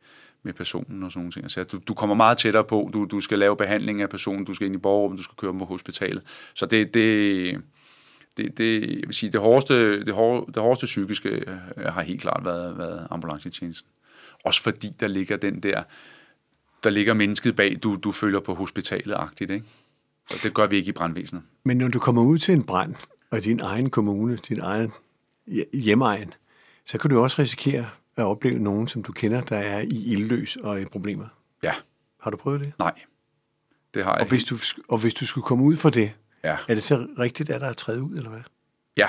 med 0.48 0.54
personen 0.54 1.02
og 1.02 1.12
sådan 1.12 1.20
nogle 1.20 1.32
ting. 1.32 1.44
Altså, 1.44 1.64
du, 1.64 1.80
du 1.88 1.94
kommer 1.94 2.16
meget 2.16 2.38
tættere 2.38 2.64
på, 2.64 2.90
du, 2.92 3.04
du 3.04 3.20
skal 3.20 3.38
lave 3.38 3.56
behandling 3.56 4.02
af 4.02 4.10
personen, 4.10 4.44
du 4.44 4.54
skal 4.54 4.66
ind 4.66 4.74
i 4.74 4.78
borgerrummet, 4.78 5.18
du 5.18 5.22
skal 5.22 5.36
køre 5.36 5.50
dem 5.50 5.58
på 5.58 5.64
hospitalet. 5.64 6.22
Så 6.54 6.66
det, 6.66 6.94
det, 6.94 7.60
det, 8.36 8.58
det, 8.58 8.80
jeg 8.80 9.06
vil 9.06 9.14
sige, 9.14 9.32
det 9.32 9.40
hårdeste, 9.40 10.04
det, 10.04 10.14
hårde, 10.14 10.52
det 10.52 10.62
hårdeste 10.62 10.86
psykiske 10.86 11.28
øh, 11.28 11.84
har 11.84 12.02
helt 12.02 12.20
klart 12.20 12.44
været, 12.44 12.78
været 12.78 13.06
ambulancetjenesten. 13.10 13.90
Også 14.44 14.62
fordi 14.62 14.88
der 15.00 15.06
ligger 15.06 15.36
den 15.36 15.60
der, 15.60 15.82
der 16.84 16.90
ligger 16.90 17.14
mennesket 17.14 17.56
bag, 17.56 17.78
du, 17.82 17.96
du 17.96 18.12
følger 18.12 18.40
på 18.40 18.54
hospitalet-agtigt, 18.54 19.50
ikke? 19.50 19.64
Og 20.30 20.42
det 20.42 20.54
gør 20.54 20.66
vi 20.66 20.76
ikke 20.76 20.88
i 20.88 20.92
brandvæsenet. 20.92 21.42
Men 21.64 21.76
når 21.76 21.88
du 21.88 21.98
kommer 21.98 22.22
ud 22.22 22.38
til 22.38 22.54
en 22.54 22.62
brand, 22.62 22.94
og 23.30 23.44
din 23.44 23.60
egen 23.60 23.90
kommune, 23.90 24.36
din 24.48 24.60
egen 24.60 24.92
hjemmeegn, 25.72 26.34
så 26.86 26.98
kan 26.98 27.10
du 27.10 27.20
også 27.20 27.42
risikere 27.42 27.86
at 28.22 28.26
opleve 28.26 28.58
nogen, 28.58 28.88
som 28.88 29.02
du 29.02 29.12
kender, 29.12 29.40
der 29.40 29.56
er 29.56 29.80
i 29.80 30.04
ildløs 30.12 30.56
og 30.56 30.80
i 30.80 30.84
problemer. 30.84 31.26
Ja. 31.62 31.74
Har 32.20 32.30
du 32.30 32.36
prøvet 32.36 32.60
det? 32.60 32.72
Nej, 32.78 32.92
det 33.94 34.04
har 34.04 34.12
jeg 34.12 34.20
og 34.20 34.28
hvis, 34.28 34.44
du, 34.44 34.56
og 34.88 34.98
hvis 34.98 35.14
du 35.14 35.26
skulle 35.26 35.44
komme 35.44 35.64
ud 35.64 35.76
for 35.76 35.90
det, 35.90 36.12
ja. 36.44 36.56
er 36.68 36.74
det 36.74 36.82
så 36.82 37.06
rigtigt, 37.18 37.50
at 37.50 37.60
der 37.60 37.68
er 37.68 37.72
træet 37.72 38.00
ud, 38.00 38.16
eller 38.16 38.30
hvad? 38.30 38.40
Ja, 38.96 39.08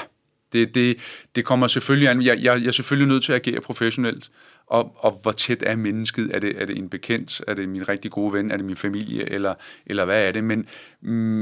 det, 0.54 0.76
det, 0.76 0.98
det 1.36 1.46
kommer 1.46 1.68
selvfølgelig 1.68 2.10
an. 2.10 2.22
Jeg, 2.22 2.38
jeg, 2.44 2.62
jeg 2.62 2.68
er 2.68 2.72
selvfølgelig 2.72 3.08
nødt 3.08 3.24
til 3.24 3.34
at 3.34 3.48
agere 3.48 3.62
professionelt. 3.62 4.32
Og, 4.68 4.96
og 4.98 5.20
hvor 5.22 5.32
tæt 5.32 5.64
er 5.64 5.76
mennesket? 5.76 6.36
Er 6.36 6.40
det, 6.40 6.62
er 6.62 6.66
det 6.66 6.78
en 6.78 6.90
bekendt? 6.90 7.42
Er 7.48 7.54
det 7.54 7.70
min 7.70 7.90
rigtig 7.90 8.12
gode 8.12 8.34
ven? 8.34 8.52
Er 8.52 8.58
det 8.58 8.66
min 8.66 8.76
familie? 8.76 9.30
Eller, 9.30 9.54
eller 9.86 10.06
hvad 10.06 10.28
er 10.28 10.32
det? 10.32 10.44
Men, 10.44 10.68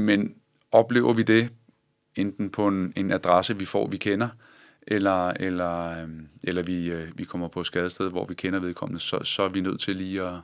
men 0.04 0.34
oplever 0.72 1.12
vi 1.12 1.22
det 1.22 1.50
enten 2.16 2.50
på 2.50 2.68
en, 2.68 2.92
en 2.96 3.12
adresse, 3.12 3.58
vi 3.58 3.64
får, 3.64 3.88
vi 3.88 3.96
kender, 3.96 4.28
eller, 4.90 5.28
eller, 5.28 6.02
øhm, 6.02 6.28
eller 6.44 6.62
vi, 6.62 6.90
øh, 6.90 7.18
vi 7.18 7.24
kommer 7.24 7.48
på 7.48 7.60
et 7.60 7.66
skadested, 7.66 8.10
hvor 8.10 8.26
vi 8.26 8.34
kender 8.34 8.58
vedkommende, 8.58 9.00
så, 9.00 9.24
så 9.24 9.42
er 9.42 9.48
vi 9.48 9.60
nødt 9.60 9.80
til 9.80 9.96
lige 9.96 10.22
at, 10.22 10.34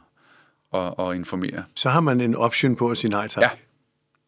at, 0.74 0.94
at 0.98 1.16
informere. 1.16 1.64
Så 1.74 1.90
har 1.90 2.00
man 2.00 2.20
en 2.20 2.34
option 2.34 2.76
på 2.76 2.90
at 2.90 2.96
sige 2.96 3.10
nej 3.10 3.28
tak? 3.28 3.42
Ja. 3.42 3.50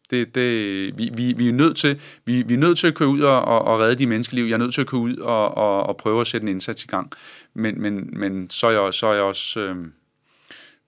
Det, 0.09 0.35
det, 0.35 0.97
vi, 0.97 1.09
vi, 1.13 1.33
vi, 1.37 1.49
er 1.49 1.53
nødt 1.53 1.77
til, 1.77 2.01
vi, 2.25 2.41
vi 2.41 2.53
er 2.53 2.57
nødt 2.57 2.77
til 2.77 2.87
at 2.87 2.95
køre 2.95 3.09
ud 3.09 3.21
og, 3.21 3.41
og, 3.41 3.61
og 3.61 3.79
redde 3.79 3.95
de 3.95 4.07
menneskeliv. 4.07 4.45
Jeg 4.45 4.53
er 4.53 4.57
nødt 4.57 4.73
til 4.73 4.81
at 4.81 4.87
køre 4.87 5.01
ud 5.01 5.15
og, 5.15 5.57
og, 5.57 5.83
og 5.83 5.97
prøve 5.97 6.21
at 6.21 6.27
sætte 6.27 6.45
en 6.45 6.47
indsats 6.47 6.83
i 6.83 6.87
gang. 6.87 7.11
Men, 7.53 7.81
men, 7.81 8.19
men 8.19 8.49
så, 8.49 8.67
er 8.67 8.83
jeg, 8.83 8.93
så 8.93 9.07
er 9.07 9.13
jeg 9.13 9.23
også... 9.23 9.59
Øh, 9.59 9.87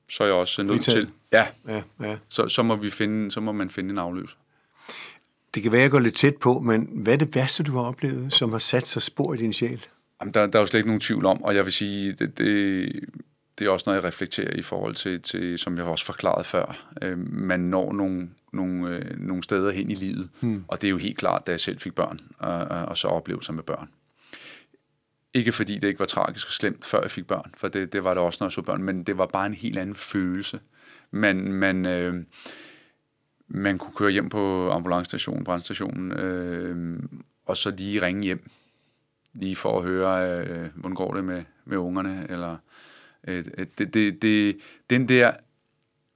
så 0.09 0.23
er 0.23 0.27
jeg 0.27 0.35
også 0.35 0.63
nødt 0.63 0.81
til. 0.81 1.09
Ja. 1.31 1.47
ja, 1.67 1.81
ja. 2.01 2.17
Så, 2.29 2.47
så, 2.47 2.63
må 2.63 2.75
vi 2.75 2.89
finde, 2.89 3.31
så 3.31 3.41
må 3.41 3.51
man 3.51 3.69
finde 3.69 3.89
en 3.89 3.97
afløser. 3.97 4.37
Det 5.53 5.63
kan 5.63 5.71
være, 5.71 5.81
at 5.81 5.83
jeg 5.83 5.91
går 5.91 5.99
lidt 5.99 6.15
tæt 6.15 6.35
på, 6.35 6.59
men 6.59 6.89
hvad 6.93 7.13
er 7.13 7.17
det 7.17 7.35
værste, 7.35 7.63
du 7.63 7.71
har 7.71 7.81
oplevet, 7.81 8.33
som 8.33 8.51
har 8.51 8.59
sat 8.59 8.88
sig 8.88 9.01
spor 9.01 9.33
i 9.33 9.38
din 9.38 9.53
sjæl? 9.53 9.85
Jamen, 10.21 10.33
der, 10.33 10.47
der 10.47 10.59
er 10.59 10.63
jo 10.63 10.65
slet 10.65 10.79
ikke 10.79 10.89
nogen 10.89 11.01
tvivl 11.01 11.25
om, 11.25 11.43
og 11.43 11.55
jeg 11.55 11.65
vil 11.65 11.73
sige, 11.73 12.12
det, 12.12 12.38
det, 12.38 12.91
det 13.59 13.67
er 13.67 13.71
også 13.71 13.83
noget, 13.88 14.01
jeg 14.01 14.07
reflekterer 14.07 14.53
i 14.55 14.62
forhold 14.62 14.95
til, 14.95 15.21
til 15.21 15.57
som 15.57 15.77
jeg 15.77 15.83
har 15.83 15.91
også 15.91 16.05
forklaret 16.05 16.45
før. 16.45 16.88
Øh, 17.01 17.17
man 17.33 17.59
når 17.59 17.93
nogle, 17.93 18.29
nogle, 18.53 18.89
øh, 18.89 19.19
nogle 19.19 19.43
steder 19.43 19.71
hen 19.71 19.91
i 19.91 19.95
livet, 19.95 20.29
hmm. 20.39 20.63
og 20.67 20.81
det 20.81 20.88
er 20.88 20.91
jo 20.91 20.97
helt 20.97 21.17
klart, 21.17 21.47
da 21.47 21.51
jeg 21.51 21.59
selv 21.59 21.79
fik 21.79 21.93
børn, 21.95 22.19
og, 22.38 22.57
og 22.59 22.97
så 22.97 23.07
oplevelser 23.07 23.53
med 23.53 23.63
børn. 23.63 23.89
Ikke 25.33 25.51
fordi 25.51 25.75
det 25.77 25.88
ikke 25.88 25.99
var 25.99 26.05
tragisk 26.05 26.47
og 26.47 26.53
slemt, 26.53 26.85
før 26.85 27.01
jeg 27.01 27.12
fik 27.12 27.27
børn, 27.27 27.51
for 27.57 27.67
det, 27.67 27.93
det 27.93 28.03
var 28.03 28.13
det 28.13 28.23
også, 28.23 28.38
når 28.41 28.47
jeg 28.47 28.51
så 28.51 28.62
børn, 28.62 28.83
men 28.83 29.03
det 29.03 29.17
var 29.17 29.25
bare 29.25 29.45
en 29.45 29.53
helt 29.53 29.77
anden 29.77 29.95
følelse. 29.95 30.59
Man, 31.12 31.53
man, 31.53 31.85
øh, 31.85 32.23
man 33.49 33.77
kunne 33.77 33.93
køre 33.95 34.12
hjem 34.12 34.29
på 34.29 34.69
ambulancestationen, 34.71 35.43
brandstationen, 35.43 36.12
øh, 36.12 36.99
og 37.45 37.57
så 37.57 37.71
lige 37.71 38.01
ringe 38.01 38.23
hjem, 38.23 38.49
lige 39.33 39.55
for 39.55 39.79
at 39.79 39.85
høre, 39.85 40.39
øh, 40.39 40.69
hvordan 40.75 40.95
går 40.95 41.13
det 41.13 41.23
med, 41.23 41.43
med 41.65 41.77
ungerne, 41.77 42.27
eller 42.29 42.57
øh, 43.27 43.45
det, 43.77 43.93
det, 43.93 44.21
det, 44.21 44.57
den, 44.89 45.09
der, 45.09 45.33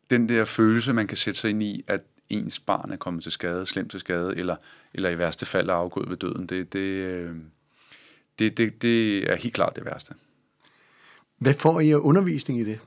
den 0.09 0.29
der 0.29 0.45
følelse, 0.45 0.93
man 0.93 1.07
kan 1.07 1.17
sætte 1.17 1.39
sig 1.39 1.49
ind 1.49 1.63
i, 1.63 1.83
at 1.87 2.01
ens 2.29 2.59
barn 2.59 2.91
er 2.91 2.95
kommet 2.95 3.23
til 3.23 3.31
skade, 3.31 3.65
slemt 3.65 3.91
til 3.91 3.99
skade, 3.99 4.37
eller, 4.37 4.55
eller 4.93 5.09
i 5.09 5.17
værste 5.17 5.45
fald 5.45 5.69
er 5.69 5.73
afgået 5.73 6.09
ved 6.09 6.17
døden, 6.17 6.47
det, 6.47 6.73
det, 6.73 6.79
øh, 6.79 7.35
det, 8.39 8.57
det, 8.57 8.81
det 8.81 9.31
er 9.31 9.35
helt 9.35 9.53
klart 9.53 9.75
det 9.75 9.85
værste. 9.85 10.13
Hvad 11.37 11.53
får 11.53 11.79
I 11.79 11.91
af 11.91 11.97
undervisning 11.97 12.59
i 12.59 12.63
det? 12.63 12.79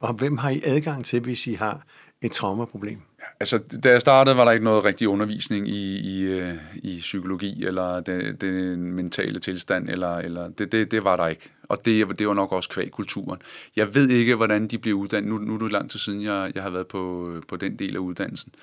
Og 0.00 0.14
hvem 0.14 0.38
har 0.38 0.50
I 0.50 0.60
adgang 0.64 1.04
til, 1.04 1.20
hvis 1.20 1.46
I 1.46 1.52
har 1.52 1.86
et 2.20 2.32
traumaproblem? 2.32 2.98
Altså, 3.40 3.58
da 3.58 3.90
jeg 3.90 4.00
startede, 4.00 4.36
var 4.36 4.44
der 4.44 4.52
ikke 4.52 4.64
noget 4.64 4.84
rigtig 4.84 5.08
undervisning 5.08 5.68
i, 5.68 5.98
i, 5.98 6.22
øh, 6.22 6.54
i 6.74 6.98
psykologi, 6.98 7.64
eller 7.64 8.00
den, 8.00 8.36
den 8.36 8.92
mentale 8.92 9.38
tilstand, 9.38 9.88
eller, 9.88 10.16
eller 10.16 10.48
det, 10.48 10.72
det, 10.72 10.90
det 10.90 11.04
var 11.04 11.16
der 11.16 11.26
ikke. 11.26 11.50
Og 11.62 11.84
det, 11.84 12.18
det 12.18 12.28
var 12.28 12.34
nok 12.34 12.52
også 12.52 12.68
kvæg 12.68 12.90
kulturen. 12.90 13.42
Jeg 13.76 13.94
ved 13.94 14.08
ikke, 14.08 14.34
hvordan 14.34 14.66
de 14.66 14.78
bliver 14.78 14.98
uddannet. 14.98 15.30
Nu, 15.30 15.38
nu 15.38 15.54
er 15.54 15.58
det 15.58 15.72
lang 15.72 15.90
tid 15.90 15.98
siden, 15.98 16.22
jeg, 16.22 16.52
jeg 16.54 16.62
har 16.62 16.70
været 16.70 16.86
på, 16.86 17.32
på 17.48 17.56
den 17.56 17.78
del 17.78 17.94
af 17.94 18.00
uddannelsen. 18.00 18.54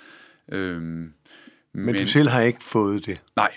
Øhm, 0.52 0.82
men, 0.82 1.14
men 1.74 1.96
du 1.96 2.08
selv 2.08 2.30
har 2.30 2.42
ikke 2.42 2.64
fået 2.64 3.06
det? 3.06 3.22
Nej. 3.36 3.52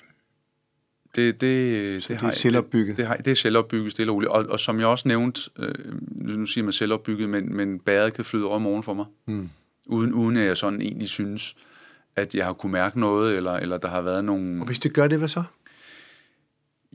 Det, 1.17 1.41
det, 1.41 2.03
Så 2.03 2.13
det, 2.13 2.21
det 2.21 2.27
er 2.27 2.31
selvopbygget? 2.31 2.89
Det, 2.89 2.97
det, 2.97 3.07
har, 3.07 3.17
det 3.17 3.31
er 3.31 3.35
selvopbygget, 3.35 3.93
stille 3.93 4.13
og 4.13 4.15
roligt. 4.15 4.31
Og, 4.33 4.47
og 4.49 4.61
som 4.61 4.79
jeg 4.79 4.87
også 4.87 5.09
nævnte, 5.09 5.51
øh, 5.59 5.75
nu 6.21 6.47
siger 6.47 6.65
man 6.65 6.73
selvopbygget, 6.73 7.29
men, 7.29 7.57
men 7.57 7.79
bæret 7.79 8.13
kan 8.13 8.25
flyde 8.25 8.45
over 8.47 8.59
morgen 8.59 8.83
for 8.83 8.95
mig. 8.95 9.07
Hmm 9.25 9.51
uden, 9.89 10.13
uden 10.13 10.37
at 10.37 10.47
jeg 10.47 10.57
sådan 10.57 10.83
egentlig 10.83 11.09
synes, 11.09 11.57
at 12.17 12.35
jeg 12.35 12.47
har 12.47 12.53
kunne 12.53 12.73
mærke 12.73 13.01
noget, 13.01 13.37
eller, 13.37 13.53
eller 13.53 13.79
der 13.79 13.89
har 13.89 14.01
været 14.01 14.25
nogle... 14.25 14.61
Og 14.61 14.67
hvis 14.67 14.79
det 14.79 14.95
gør 14.95 15.09
det, 15.09 15.19
hvad 15.19 15.29
så? 15.29 15.43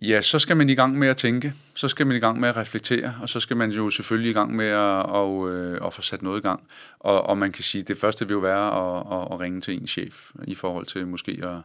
Ja, 0.02 0.22
så 0.22 0.40
skal 0.40 0.58
man 0.58 0.70
i 0.70 0.76
gang 0.76 0.98
med 0.98 1.08
at 1.08 1.18
tænke, 1.18 1.54
så 1.74 1.88
skal 1.88 2.08
man 2.08 2.16
i 2.16 2.20
gang 2.20 2.40
med 2.40 2.50
at 2.50 2.56
reflektere, 2.56 3.16
og 3.22 3.30
så 3.30 3.40
skal 3.40 3.58
man 3.58 3.72
jo 3.72 3.90
selvfølgelig 3.90 4.30
i 4.30 4.34
gang 4.34 4.56
med 4.56 4.66
at, 4.66 5.06
og, 5.06 5.52
øh, 5.52 5.86
at 5.86 5.94
få 5.94 6.02
sat 6.02 6.22
noget 6.22 6.40
i 6.40 6.42
gang. 6.42 6.64
Og, 7.00 7.22
og 7.24 7.38
man 7.38 7.52
kan 7.52 7.64
sige, 7.64 7.82
at 7.82 7.88
det 7.88 7.98
første 7.98 8.28
vil 8.28 8.34
jo 8.34 8.40
være 8.40 8.68
at, 8.68 9.22
at, 9.22 9.34
at 9.34 9.40
ringe 9.40 9.62
til 9.62 9.82
en 9.82 9.88
chef, 9.88 10.32
i 10.48 10.56
forhold 10.56 10.86
til 10.86 11.08
måske 11.08 11.40
at, 11.44 11.62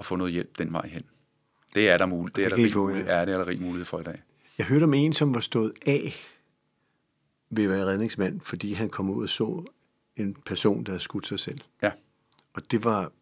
at 0.00 0.06
få 0.06 0.16
noget 0.16 0.32
hjælp 0.32 0.58
den 0.58 0.72
vej 0.72 0.88
hen. 0.88 1.02
Det 1.74 1.90
er 1.90 1.98
der 1.98 2.06
muligt. 2.06 2.36
Det 2.36 2.44
er 2.44 2.48
der 2.48 2.56
rig, 2.56 2.76
mulighed, 2.76 3.04
ja. 3.04 3.12
er 3.12 3.24
det 3.24 3.34
er 3.34 3.38
der 3.38 3.46
rig 3.46 3.60
mulighed 3.60 3.84
for 3.84 4.00
i 4.00 4.02
dag. 4.02 4.22
Jeg 4.58 4.66
hørte 4.66 4.84
om 4.84 4.94
en, 4.94 5.12
som 5.12 5.34
var 5.34 5.40
stået 5.40 5.72
af 5.86 6.14
ved 7.50 7.64
at 7.64 7.70
være 7.70 7.84
redningsmand, 7.84 8.40
fordi 8.40 8.72
han 8.72 8.88
kom 8.88 9.10
ud 9.10 9.22
og 9.22 9.28
så 9.28 9.64
en 10.18 10.36
person, 10.46 10.84
der 10.84 10.90
havde 10.92 11.02
skudt 11.02 11.26
sig 11.26 11.40
selv. 11.40 11.60
Ja. 11.82 11.90
Og 12.54 12.70
det 12.70 12.84
var 12.84 13.12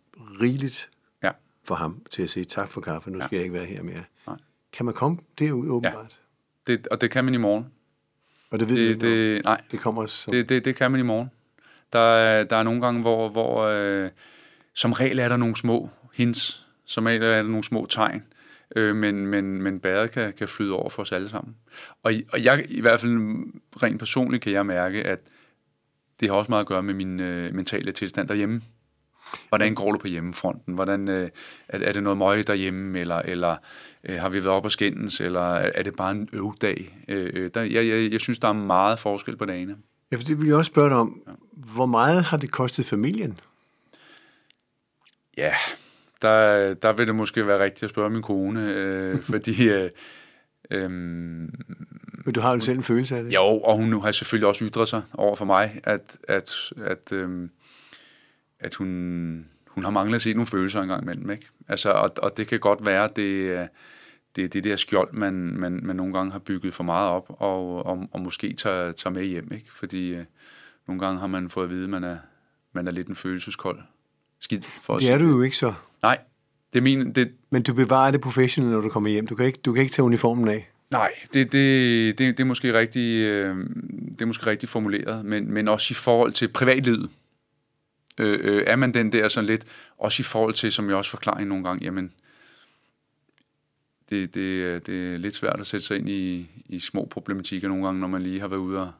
rigeligt 0.41 0.91
ja. 1.23 1.31
for 1.65 1.75
ham 1.75 2.03
til 2.11 2.23
at 2.23 2.31
sige 2.31 2.45
tak 2.45 2.69
for 2.69 2.81
kaffe, 2.81 3.11
nu 3.11 3.19
ja. 3.19 3.27
skal 3.27 3.37
jeg 3.37 3.45
ikke 3.45 3.55
være 3.55 3.65
her 3.65 3.83
mere. 3.83 4.05
Nej. 4.27 4.37
Kan 4.73 4.87
man 4.87 4.95
komme 4.95 5.19
derud 5.39 5.69
åbenbart? 5.69 6.21
Ja. 6.69 6.73
Det, 6.73 6.87
og 6.87 7.01
det 7.01 7.11
kan 7.11 7.25
man 7.25 7.35
i 7.35 7.37
morgen. 7.37 7.67
Og 8.51 8.61
det 8.61 8.69
ved 8.69 8.89
det, 8.89 9.01
du 9.01 9.07
det, 9.07 9.45
Nej. 9.45 9.61
Det 9.71 9.81
kommer 9.81 10.07
som... 10.07 10.33
det, 10.33 10.49
det, 10.49 10.65
det 10.65 10.77
kan 10.77 10.91
man 10.91 11.01
i 11.01 11.03
morgen. 11.03 11.31
Der 11.93 11.99
er, 11.99 12.45
der 12.45 12.57
er 12.57 12.63
nogle 12.63 12.81
gange, 12.81 13.01
hvor, 13.01 13.29
hvor 13.29 13.63
øh, 13.63 14.11
som 14.75 14.93
regel 14.93 15.19
er 15.19 15.29
der 15.29 15.37
nogle 15.37 15.57
små 15.57 15.91
hints, 16.15 16.67
som 16.85 17.07
regel 17.07 17.23
er 17.23 17.37
der 17.37 17.43
nogle 17.43 17.65
små 17.65 17.87
tegn. 17.87 18.23
øh, 18.77 18.97
men, 18.97 19.27
men, 19.27 19.63
men 19.63 19.81
bæret 19.81 20.11
kan, 20.11 20.33
kan 20.33 20.49
flyde 20.49 20.73
over 20.73 20.91
for 20.91 21.03
os 21.03 21.13
alle 21.13 21.29
sammen. 21.29 21.57
Og, 22.03 22.13
og 22.33 22.45
jeg, 22.45 22.67
i 22.69 22.81
hvert 22.81 23.01
fald 23.01 23.13
rent 23.83 23.99
personligt, 23.99 24.43
kan 24.43 24.53
jeg 24.53 24.67
mærke, 24.67 25.03
at 25.03 25.19
det 26.21 26.29
har 26.29 26.37
også 26.37 26.51
meget 26.51 26.61
at 26.61 26.67
gøre 26.69 26.83
med 26.83 26.95
min 26.95 27.21
øh, 27.21 27.55
mentale 27.55 27.93
tilstand 27.93 28.29
derhjemme. 28.29 28.63
Hvordan 29.49 29.75
går 29.75 29.93
det 29.93 30.01
på 30.01 30.07
hjemmefronten? 30.07 30.75
Hvordan, 30.75 31.09
øh, 31.09 31.31
er, 31.69 31.79
er 31.79 31.93
det 31.93 32.03
noget 32.03 32.19
møg 32.19 32.47
derhjemme, 32.47 32.99
eller, 32.99 33.17
eller 33.17 33.57
øh, 34.05 34.17
har 34.17 34.29
vi 34.29 34.45
været 34.45 34.57
op 34.57 34.65
og 34.65 34.73
skændes, 34.73 35.21
eller 35.21 35.55
er 35.55 35.83
det 35.83 35.97
bare 35.97 36.11
en 36.11 36.29
øvdag? 36.33 36.99
Øh, 37.09 37.31
øh, 37.35 37.51
der, 37.55 37.61
jeg, 37.61 37.87
jeg, 37.87 38.13
jeg 38.13 38.21
synes, 38.21 38.39
der 38.39 38.49
er 38.49 38.53
meget 38.53 38.99
forskel 38.99 39.37
på 39.37 39.45
dagene. 39.45 39.77
Ja, 40.13 40.17
for 40.17 40.23
det 40.23 40.41
vil 40.41 40.47
jeg 40.47 40.57
også 40.57 40.69
spørge 40.69 40.89
dig 40.89 40.97
om. 40.97 41.23
Ja. 41.27 41.33
Hvor 41.75 41.87
meget 41.87 42.23
har 42.23 42.37
det 42.37 42.51
kostet 42.51 42.87
familien? 42.87 43.41
Ja, 45.37 45.55
der, 46.23 46.75
der 46.75 46.93
vil 46.93 47.07
det 47.07 47.15
måske 47.15 47.47
være 47.47 47.65
rigtigt 47.65 47.83
at 47.83 47.91
spørge 47.91 48.11
min 48.11 48.23
kone, 48.23 48.73
øh, 48.73 49.23
fordi... 49.23 49.69
Øh, 49.71 49.91
øh, 50.71 50.91
Men 52.27 52.35
du 52.35 52.41
har 52.41 52.55
jo 52.55 52.61
selv 52.61 52.77
en 52.77 52.83
følelse 52.83 53.17
af 53.17 53.25
det? 53.25 53.35
Jo, 53.35 53.41
og 53.41 53.77
hun 53.77 54.03
har 54.03 54.13
selvfølgelig 54.13 54.49
også 54.49 54.65
ytret 54.65 54.89
sig 54.89 55.03
over 55.15 55.37
for 55.37 55.45
mig, 55.45 55.81
at, 55.85 56.17
at, 56.29 56.55
at, 56.77 57.13
øh, 57.13 57.49
at 58.61 58.75
hun, 58.75 59.47
hun 59.69 59.85
har 59.85 59.91
manglet 59.91 60.15
at 60.15 60.23
se 60.23 60.33
nogle 60.33 60.47
følelser 60.47 60.81
engang 60.83 61.03
imellem. 61.03 61.31
Ikke? 61.31 61.47
Altså, 61.69 61.91
og, 61.91 62.11
og 62.17 62.37
det 62.37 62.49
kan 62.49 62.61
godt 62.61 62.87
være, 62.87 63.09
det, 63.17 63.69
det 64.37 64.45
er 64.45 64.49
det 64.49 64.65
der 64.65 64.77
skjold, 64.77 65.13
man, 65.13 65.35
man, 65.35 65.81
man 65.83 65.97
nogle 65.97 66.13
gange 66.13 66.33
har 66.33 66.39
bygget 66.39 66.75
for 66.75 66.85
meget 66.85 67.11
op, 67.11 67.27
og, 67.29 67.87
og, 67.87 68.09
og 68.13 68.21
måske 68.21 68.53
tager, 68.53 68.93
tager 68.93 69.15
med 69.15 69.25
hjem. 69.25 69.53
Ikke? 69.53 69.67
Fordi 69.73 70.15
øh, 70.15 70.25
nogle 70.87 71.01
gange 71.01 71.21
har 71.21 71.27
man 71.27 71.51
fået 71.51 71.65
at 71.65 71.71
vide, 71.71 71.85
at 71.85 71.91
man 71.91 72.05
er, 72.05 72.17
man 72.73 72.87
er 72.87 72.91
lidt 72.93 73.09
en 73.09 73.17
følelseskold 73.17 73.79
skid. 74.41 74.63
For 74.83 74.99
det 74.99 75.11
er 75.11 75.19
du 75.19 75.25
jo 75.25 75.43
ikke 75.43 75.57
så. 75.57 75.75
Nej. 76.03 76.19
Det 76.73 76.79
er 76.79 76.83
min, 76.83 77.13
det... 77.13 77.33
Men 77.51 77.63
du 77.63 77.75
bevarer 77.75 78.11
det 78.11 78.21
professionelle, 78.21 78.75
når 78.75 78.83
du 78.83 78.89
kommer 78.89 79.11
hjem. 79.11 79.27
Du 79.27 79.35
kan 79.35 79.47
ikke, 79.47 79.59
du 79.65 79.73
kan 79.73 79.83
ikke 79.83 79.93
tage 79.93 80.07
uniformen 80.07 80.49
af. 80.49 80.71
Nej, 80.91 81.13
det, 81.35 81.53
det, 81.53 82.19
det, 82.19 82.39
det, 82.39 82.41
er 82.41 82.45
måske 82.45 82.79
rigtig, 82.79 83.21
øh, 83.21 83.57
det 84.11 84.23
er 84.23 84.27
måske 84.27 84.47
rigtig 84.47 84.69
formuleret, 84.69 85.25
men, 85.25 85.53
men 85.53 85.69
også 85.69 85.93
i 85.93 85.95
forhold 85.95 86.33
til 86.33 86.49
privatlivet. 86.49 87.11
Øh, 88.19 88.39
øh, 88.43 88.65
er 88.67 88.77
man 88.77 88.95
den 88.95 89.13
der 89.13 89.29
sådan 89.29 89.47
lidt, 89.47 89.67
også 89.99 90.23
i 90.23 90.25
forhold 90.25 90.55
til, 90.55 90.73
som 90.73 90.89
jeg 90.89 90.97
også 90.97 91.11
forklarer 91.11 91.45
nogle 91.45 91.65
gange, 91.65 91.85
jamen, 91.85 92.13
det, 94.11 94.35
det, 94.35 94.41
øh, 94.41 94.81
det 94.87 95.15
er 95.15 95.19
lidt 95.19 95.35
svært 95.35 95.61
at 95.61 95.67
sætte 95.67 95.87
sig 95.87 95.99
ind 95.99 96.09
i, 96.09 96.51
i 96.67 96.81
små 96.81 97.05
problematikker 97.05 97.69
nogle 97.69 97.85
gange, 97.85 98.01
når 98.01 98.09
man 98.09 98.23
lige 98.23 98.41
har 98.41 98.49
været 98.49 98.61
ude 98.61 98.79
og, 98.79 98.93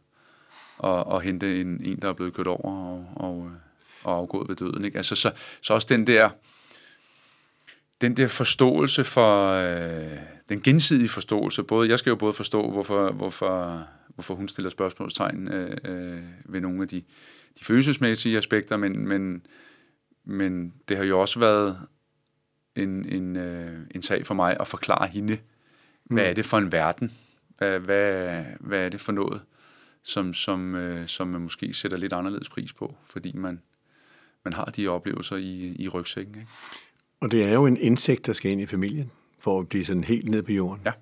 og, 0.79 1.07
og 1.07 1.23
hente 1.23 1.61
en, 1.61 1.81
en, 1.85 1.99
der 2.03 2.09
er 2.09 2.13
blevet 2.13 2.35
kørt 2.35 2.47
over 2.47 2.63
og, 2.63 3.07
og, 3.17 3.47
øh, 3.47 3.53
og 4.03 4.17
afgået 4.17 4.49
ved 4.49 4.57
døden. 4.57 4.85
Ikke? 4.85 4.97
Altså, 4.97 5.15
så, 5.15 5.33
så 5.61 5.75
også 5.75 5.87
den 5.91 6.07
der, 6.07 6.31
den 8.01 8.17
der 8.17 8.27
forståelse 8.27 9.05
for, 9.05 9.51
øh, 9.51 10.19
den 10.49 10.61
gensidige 10.61 11.09
forståelse, 11.09 11.63
både, 11.63 11.89
jeg 11.89 11.99
skal 11.99 12.11
jo 12.11 12.17
både 12.17 12.33
forstå, 12.33 12.71
hvorfor, 12.71 13.11
hvorfor, 13.11 13.85
hvorfor 14.15 14.35
hun 14.35 14.49
stiller 14.49 14.71
spørgsmålstegn 14.71 15.49
øh, 15.49 15.77
øh, 15.85 16.23
ved 16.45 16.61
nogle 16.61 16.83
af 16.83 16.89
de, 16.89 17.03
de 17.59 17.65
følelsesmæssige 17.65 18.37
aspekter, 18.37 18.77
men, 18.77 19.09
men, 19.09 19.47
men 20.25 20.73
det 20.89 20.97
har 20.97 21.05
jo 21.05 21.21
også 21.21 21.39
været 21.39 21.79
en, 22.77 23.09
en, 23.09 23.37
øh, 23.37 23.81
en 23.91 24.03
sag 24.03 24.27
for 24.27 24.35
mig 24.35 24.57
at 24.61 24.67
forklare 24.67 25.07
hende, 25.07 25.39
hvad 26.05 26.23
mm. 26.23 26.31
er 26.31 26.33
det 26.33 26.45
for 26.45 26.59
en 26.59 26.73
verden? 26.73 27.13
Hvad, 27.59 27.79
hvad, 27.79 28.45
hvad 28.61 28.85
er 28.85 28.89
det 28.89 29.01
for 29.01 29.13
noget, 29.13 29.43
som, 30.03 30.35
som, 30.35 30.75
øh, 30.75 31.09
som 31.09 31.29
man 31.29 31.41
måske 31.41 31.75
sætter 31.75 31.97
lidt 31.97 32.13
anderledes 32.13 32.49
pris 32.49 32.73
på, 32.73 32.97
fordi 33.07 33.33
man, 33.33 33.63
man 34.45 34.53
har 34.53 34.65
de 34.65 34.89
oplevelser 34.89 35.37
i, 35.37 35.77
i 35.79 35.89
rygsækken. 35.89 36.35
Ikke? 36.35 36.49
Og 37.21 37.33
det 37.33 37.43
er 37.43 37.53
jo 37.53 37.67
en 37.67 37.77
insekt, 37.77 38.27
der 38.27 38.33
skal 38.33 38.51
ind 38.51 38.61
i 38.61 38.67
familien, 38.67 39.11
for 39.47 39.61
at 39.61 39.69
blive 39.69 39.85
sådan 39.85 40.05
helt 40.05 40.29
ned 40.29 40.43
på 40.43 40.53
jorden. 40.53 40.83
Ja. 40.87 40.93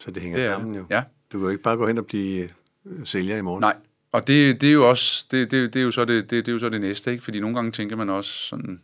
Så 0.00 0.10
det 0.10 0.22
hænger 0.22 0.38
Det 0.38 0.46
sammen 0.46 0.74
jo. 0.74 0.84
Ja. 0.90 1.02
Du 1.32 1.38
kan 1.38 1.44
jo 1.44 1.48
ikke 1.48 1.62
bare 1.62 1.76
gå 1.76 1.86
hen 1.86 1.98
og 1.98 2.06
blive 2.06 2.48
øh, 2.86 3.06
sælger 3.06 3.36
i 3.36 3.40
morgen. 3.40 3.60
Nej, 3.60 3.76
og 4.12 4.26
det, 4.26 4.60
det 4.60 4.68
er 4.68 4.72
jo 4.72 4.88
også, 4.88 5.26
det, 5.30 5.50
det, 5.50 5.74
det, 5.74 5.80
er 5.80 5.84
jo 5.84 5.90
så 5.90 6.04
det, 6.04 6.30
det, 6.30 6.46
det 6.46 6.48
er 6.48 6.52
jo 6.52 6.58
så 6.58 6.68
det 6.68 6.80
næste, 6.80 7.10
ikke? 7.10 7.24
Fordi 7.24 7.40
nogle 7.40 7.56
gange 7.56 7.70
tænker 7.70 7.96
man 7.96 8.10
også 8.10 8.30
sådan, 8.30 8.80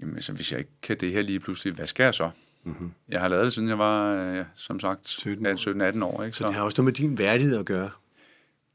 jamen 0.00 0.14
altså, 0.14 0.32
hvis 0.32 0.52
jeg 0.52 0.58
ikke 0.58 0.70
kan 0.82 0.96
det 1.00 1.12
her 1.12 1.22
lige 1.22 1.40
pludselig, 1.40 1.74
hvad 1.74 1.86
skal 1.86 2.04
jeg 2.04 2.14
så? 2.14 2.30
Mm-hmm. 2.64 2.92
Jeg 3.08 3.20
har 3.20 3.28
lavet 3.28 3.44
det, 3.44 3.52
siden 3.52 3.68
jeg 3.68 3.78
var, 3.78 4.14
øh, 4.14 4.44
som 4.54 4.80
sagt, 4.80 5.08
17 5.08 5.46
år. 5.46 5.92
17-18 5.92 6.04
år, 6.04 6.22
ikke? 6.24 6.36
Så 6.36 6.46
det 6.46 6.54
har 6.54 6.62
også 6.62 6.82
noget 6.82 6.86
med 6.86 6.92
din 6.92 7.18
værdighed 7.18 7.58
at 7.58 7.66
gøre. 7.66 7.90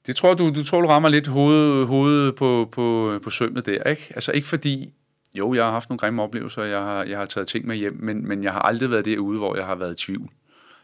Det 0.08 0.15
tror 0.15 0.34
du, 0.34 0.52
du 0.56 0.63
tror, 0.63 0.82
du 0.82 0.88
rammer 0.88 1.10
lidt 1.10 1.28
hovedet, 1.28 1.88
hovedet 1.88 2.36
på, 2.36 2.70
på, 2.72 3.20
på 3.24 3.30
sømmet 3.30 3.65
der, 3.65 3.84
ikke? 3.84 4.12
Altså 4.15 4.32
ikke 4.32 4.48
fordi, 4.48 4.94
jo, 5.39 5.54
jeg 5.54 5.63
har 5.63 5.71
haft 5.71 5.89
nogle 5.89 6.00
grimme 6.00 6.21
oplevelser, 6.21 6.63
jeg 6.63 6.80
har, 6.80 7.04
jeg 7.04 7.17
har 7.17 7.26
taget 7.26 7.48
ting 7.48 7.67
med 7.67 7.76
hjem, 7.76 7.98
men, 8.00 8.28
men 8.28 8.43
jeg 8.43 8.54
har 8.54 8.60
aldrig 8.60 8.91
været 8.91 9.06
derude, 9.06 9.38
hvor 9.38 9.56
jeg 9.56 9.65
har 9.65 9.76
været 9.76 10.02
i 10.02 10.06
tvivl, 10.06 10.30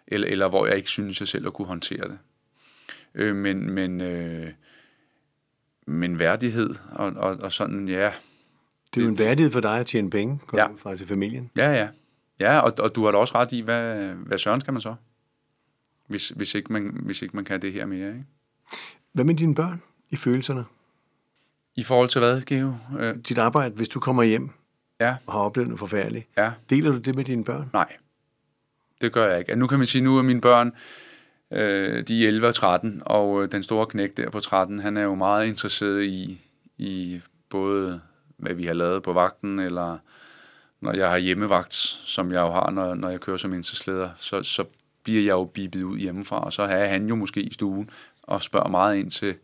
eller, 0.08 0.28
eller 0.28 0.50
hvor 0.50 0.66
jeg 0.66 0.78
ikke 0.78 0.90
synes, 0.90 1.20
jeg 1.20 1.28
selv 1.28 1.48
at 1.48 1.54
kunne 1.54 1.68
håndtere 1.68 2.08
det. 2.08 2.18
Øh, 3.16 3.36
men, 3.36 3.72
men, 3.72 4.02
øh, 4.02 4.52
men 5.88 6.20
værdighed 6.20 6.76
og, 6.92 7.08
og, 7.08 7.38
og 7.42 7.52
sådan, 7.52 7.88
ja, 7.88 8.12
Det 8.94 9.02
er 9.02 9.06
jo 9.06 9.12
en 9.12 9.20
værdighed 9.20 9.52
for 9.52 9.60
dig 9.60 9.80
at 9.80 9.86
tjene 9.86 10.10
penge, 10.10 10.40
ja. 10.54 10.68
fra 10.78 10.96
til 10.96 11.08
familien. 11.08 11.52
ja, 11.58 11.72
ja. 11.72 11.88
Ja, 12.40 12.60
og, 12.60 12.74
og 12.80 12.96
du 12.96 13.06
har 13.06 13.12
da 13.12 13.18
også 13.18 13.36
ret 13.36 13.52
i, 13.52 13.62
hvad, 13.62 14.14
hvad 14.14 14.38
søren 14.38 14.62
skal 14.62 14.74
man 14.74 14.82
så? 14.82 14.96
Hvis, 16.08 16.30
hvis, 16.30 16.56
ikke 16.56 16.74
man, 16.74 17.00
hvis 17.04 17.22
ikke 17.22 17.36
man 17.36 17.46
kan 17.46 17.62
det 17.62 17.74
her 17.74 17.86
mere, 17.86 18.08
ikke? 18.08 18.26
Hvad 19.14 19.26
med 19.26 19.36
dine 19.36 19.56
børn 19.56 19.82
i 20.10 20.16
følelserne? 20.16 20.66
I 21.76 21.84
forhold 21.84 22.10
til 22.10 22.20
hvad, 22.20 22.42
Geo? 22.42 22.74
Øh, 23.00 23.16
Dit 23.16 23.38
arbejde, 23.38 23.76
hvis 23.76 23.90
du 23.90 24.00
kommer 24.00 24.24
hjem 24.24 24.50
ja, 25.00 25.16
og 25.26 25.34
har 25.34 25.40
oplevet 25.40 25.68
noget 25.68 25.80
forfærdeligt. 25.80 26.28
ja. 26.38 26.52
Deler 26.70 26.92
du 26.92 26.98
det 26.98 27.16
med 27.16 27.26
dine 27.26 27.44
børn? 27.44 27.70
Nej, 27.74 27.94
det 29.02 29.12
gør 29.14 29.28
jeg 29.30 29.40
ikke. 29.40 29.56
Nu 29.56 29.68
kan 29.68 29.78
man 29.78 29.88
sige, 29.88 30.02
nu 30.02 30.18
er 30.18 30.22
mine 30.22 30.42
børn, 30.42 30.72
øh, 31.52 32.08
de 32.08 32.24
er 32.24 32.28
11 32.28 32.48
og 32.48 32.56
13, 32.56 33.02
og 33.06 33.44
øh, 33.44 33.52
den 33.52 33.64
store 33.64 33.86
knæk 33.86 34.18
der 34.18 34.30
på 34.30 34.40
13, 34.40 34.80
han 34.80 34.98
er 34.98 35.02
jo 35.02 35.16
meget 35.16 35.48
interesseret 35.48 36.06
i, 36.06 36.42
i 36.78 37.22
både, 37.50 38.02
hvad 38.38 38.54
vi 38.54 38.66
har 38.66 38.74
lavet 38.74 39.04
på 39.04 39.14
vagten, 39.14 39.60
eller 39.60 39.98
når 40.82 40.94
jeg 40.94 41.10
har 41.10 41.18
hjemmevagt, 41.18 41.74
som 42.06 42.32
jeg 42.32 42.42
jo 42.42 42.52
har, 42.52 42.70
når, 42.70 42.96
når 42.96 43.10
jeg 43.10 43.20
kører 43.20 43.38
som 43.38 43.54
indsatsleder, 43.54 44.10
så, 44.18 44.44
så 44.44 44.64
bliver 45.04 45.22
jeg 45.22 45.32
jo 45.32 45.44
bibet 45.44 45.84
ud 45.84 45.98
hjemmefra, 46.00 46.40
og 46.44 46.54
så 46.54 46.62
er 46.64 46.86
han 46.86 47.08
jo 47.08 47.16
måske 47.16 47.42
i 47.42 47.54
stuen 47.54 47.90
og 48.24 48.42
spørger 48.42 48.70
meget 48.70 48.98
ind 48.98 49.12
til, 49.12 49.36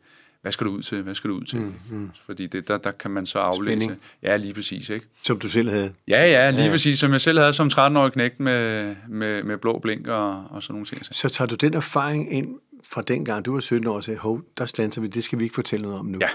hvad 0.47 0.51
skal 0.51 0.67
du 0.67 0.71
ud 0.71 0.81
til, 0.81 1.01
hvad 1.01 1.15
skal 1.15 1.29
du 1.29 1.36
ud 1.36 1.43
til? 1.43 1.60
Mm, 1.60 1.73
mm. 1.89 2.12
Fordi 2.25 2.47
det, 2.47 2.67
der, 2.67 2.77
der 2.77 2.91
kan 2.91 3.12
man 3.12 3.25
så 3.25 3.39
aflæse. 3.39 3.79
Spænding. 3.79 4.01
Ja, 4.23 4.38
lige 4.38 4.53
præcis, 4.53 4.89
ikke? 4.89 5.05
Som 5.23 5.39
du 5.39 5.49
selv 5.49 5.69
havde. 5.69 5.93
Ja, 6.07 6.25
ja, 6.25 6.49
lige 6.49 6.63
Ja. 6.63 6.71
præcis, 6.71 6.99
som 6.99 7.12
jeg 7.12 7.21
selv 7.21 7.39
havde 7.39 7.53
som 7.53 7.67
13-årig 7.73 8.12
knægt 8.13 8.39
med, 8.39 8.95
med, 9.07 9.43
med 9.43 9.57
blå 9.57 9.79
blink 9.79 10.07
og, 10.07 10.45
og 10.49 10.63
sådan 10.63 10.73
nogle 10.73 10.86
ting. 10.86 11.05
Så, 11.05 11.29
tager 11.29 11.47
du 11.47 11.55
den 11.55 11.73
erfaring 11.73 12.33
ind 12.33 12.55
fra 12.83 13.01
dengang, 13.01 13.45
du 13.45 13.53
var 13.53 13.60
17 13.60 13.88
år, 13.88 13.95
og 13.95 14.03
sagde, 14.03 14.19
hov, 14.19 14.41
der 14.57 14.65
standser 14.65 15.01
vi, 15.01 15.07
det 15.07 15.23
skal 15.23 15.39
vi 15.39 15.43
ikke 15.43 15.55
fortælle 15.55 15.83
noget 15.83 15.99
om 15.99 16.05
nu. 16.05 16.19
Ja. 16.21 16.29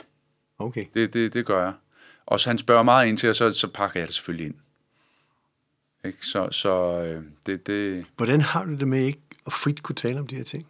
Okay. 0.58 0.84
det, 0.94 1.14
det, 1.14 1.34
det 1.34 1.46
gør 1.46 1.62
jeg. 1.64 1.72
Og 2.26 2.40
så 2.40 2.50
han 2.50 2.58
spørger 2.58 2.82
meget 2.82 3.08
ind 3.08 3.16
til, 3.16 3.28
og 3.28 3.36
så, 3.36 3.50
så 3.50 3.68
pakker 3.68 4.00
jeg 4.00 4.06
det 4.06 4.14
selvfølgelig 4.14 4.46
ind. 4.46 4.54
Ikke? 6.04 6.26
Så, 6.26 6.48
så 6.50 7.02
øh, 7.02 7.22
det, 7.46 7.66
det, 7.66 8.04
Hvordan 8.16 8.40
har 8.40 8.64
du 8.64 8.74
det 8.74 8.88
med 8.88 9.04
ikke 9.04 9.20
at 9.46 9.52
frit 9.52 9.82
kunne 9.82 9.96
tale 9.96 10.20
om 10.20 10.26
de 10.26 10.36
her 10.36 10.44
ting? 10.44 10.66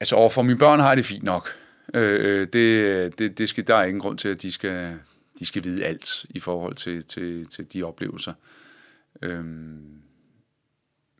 Altså 0.00 0.16
overfor 0.16 0.42
mine 0.42 0.58
børn 0.58 0.80
har 0.80 0.88
jeg 0.88 0.96
det 0.96 1.04
fint 1.04 1.24
nok. 1.24 1.48
Øh, 1.94 2.48
det, 2.52 3.18
det, 3.18 3.38
det 3.38 3.48
skal, 3.48 3.66
der 3.66 3.74
er 3.74 3.84
ingen 3.84 4.00
grund 4.00 4.18
til, 4.18 4.28
at 4.28 4.42
de 4.42 4.52
skal, 4.52 4.98
de 5.38 5.46
skal 5.46 5.64
vide 5.64 5.84
alt 5.84 6.26
i 6.30 6.40
forhold 6.40 6.74
til, 6.74 7.04
til, 7.04 7.46
til 7.46 7.72
de 7.72 7.82
oplevelser. 7.82 8.32
Øhm, 9.22 10.02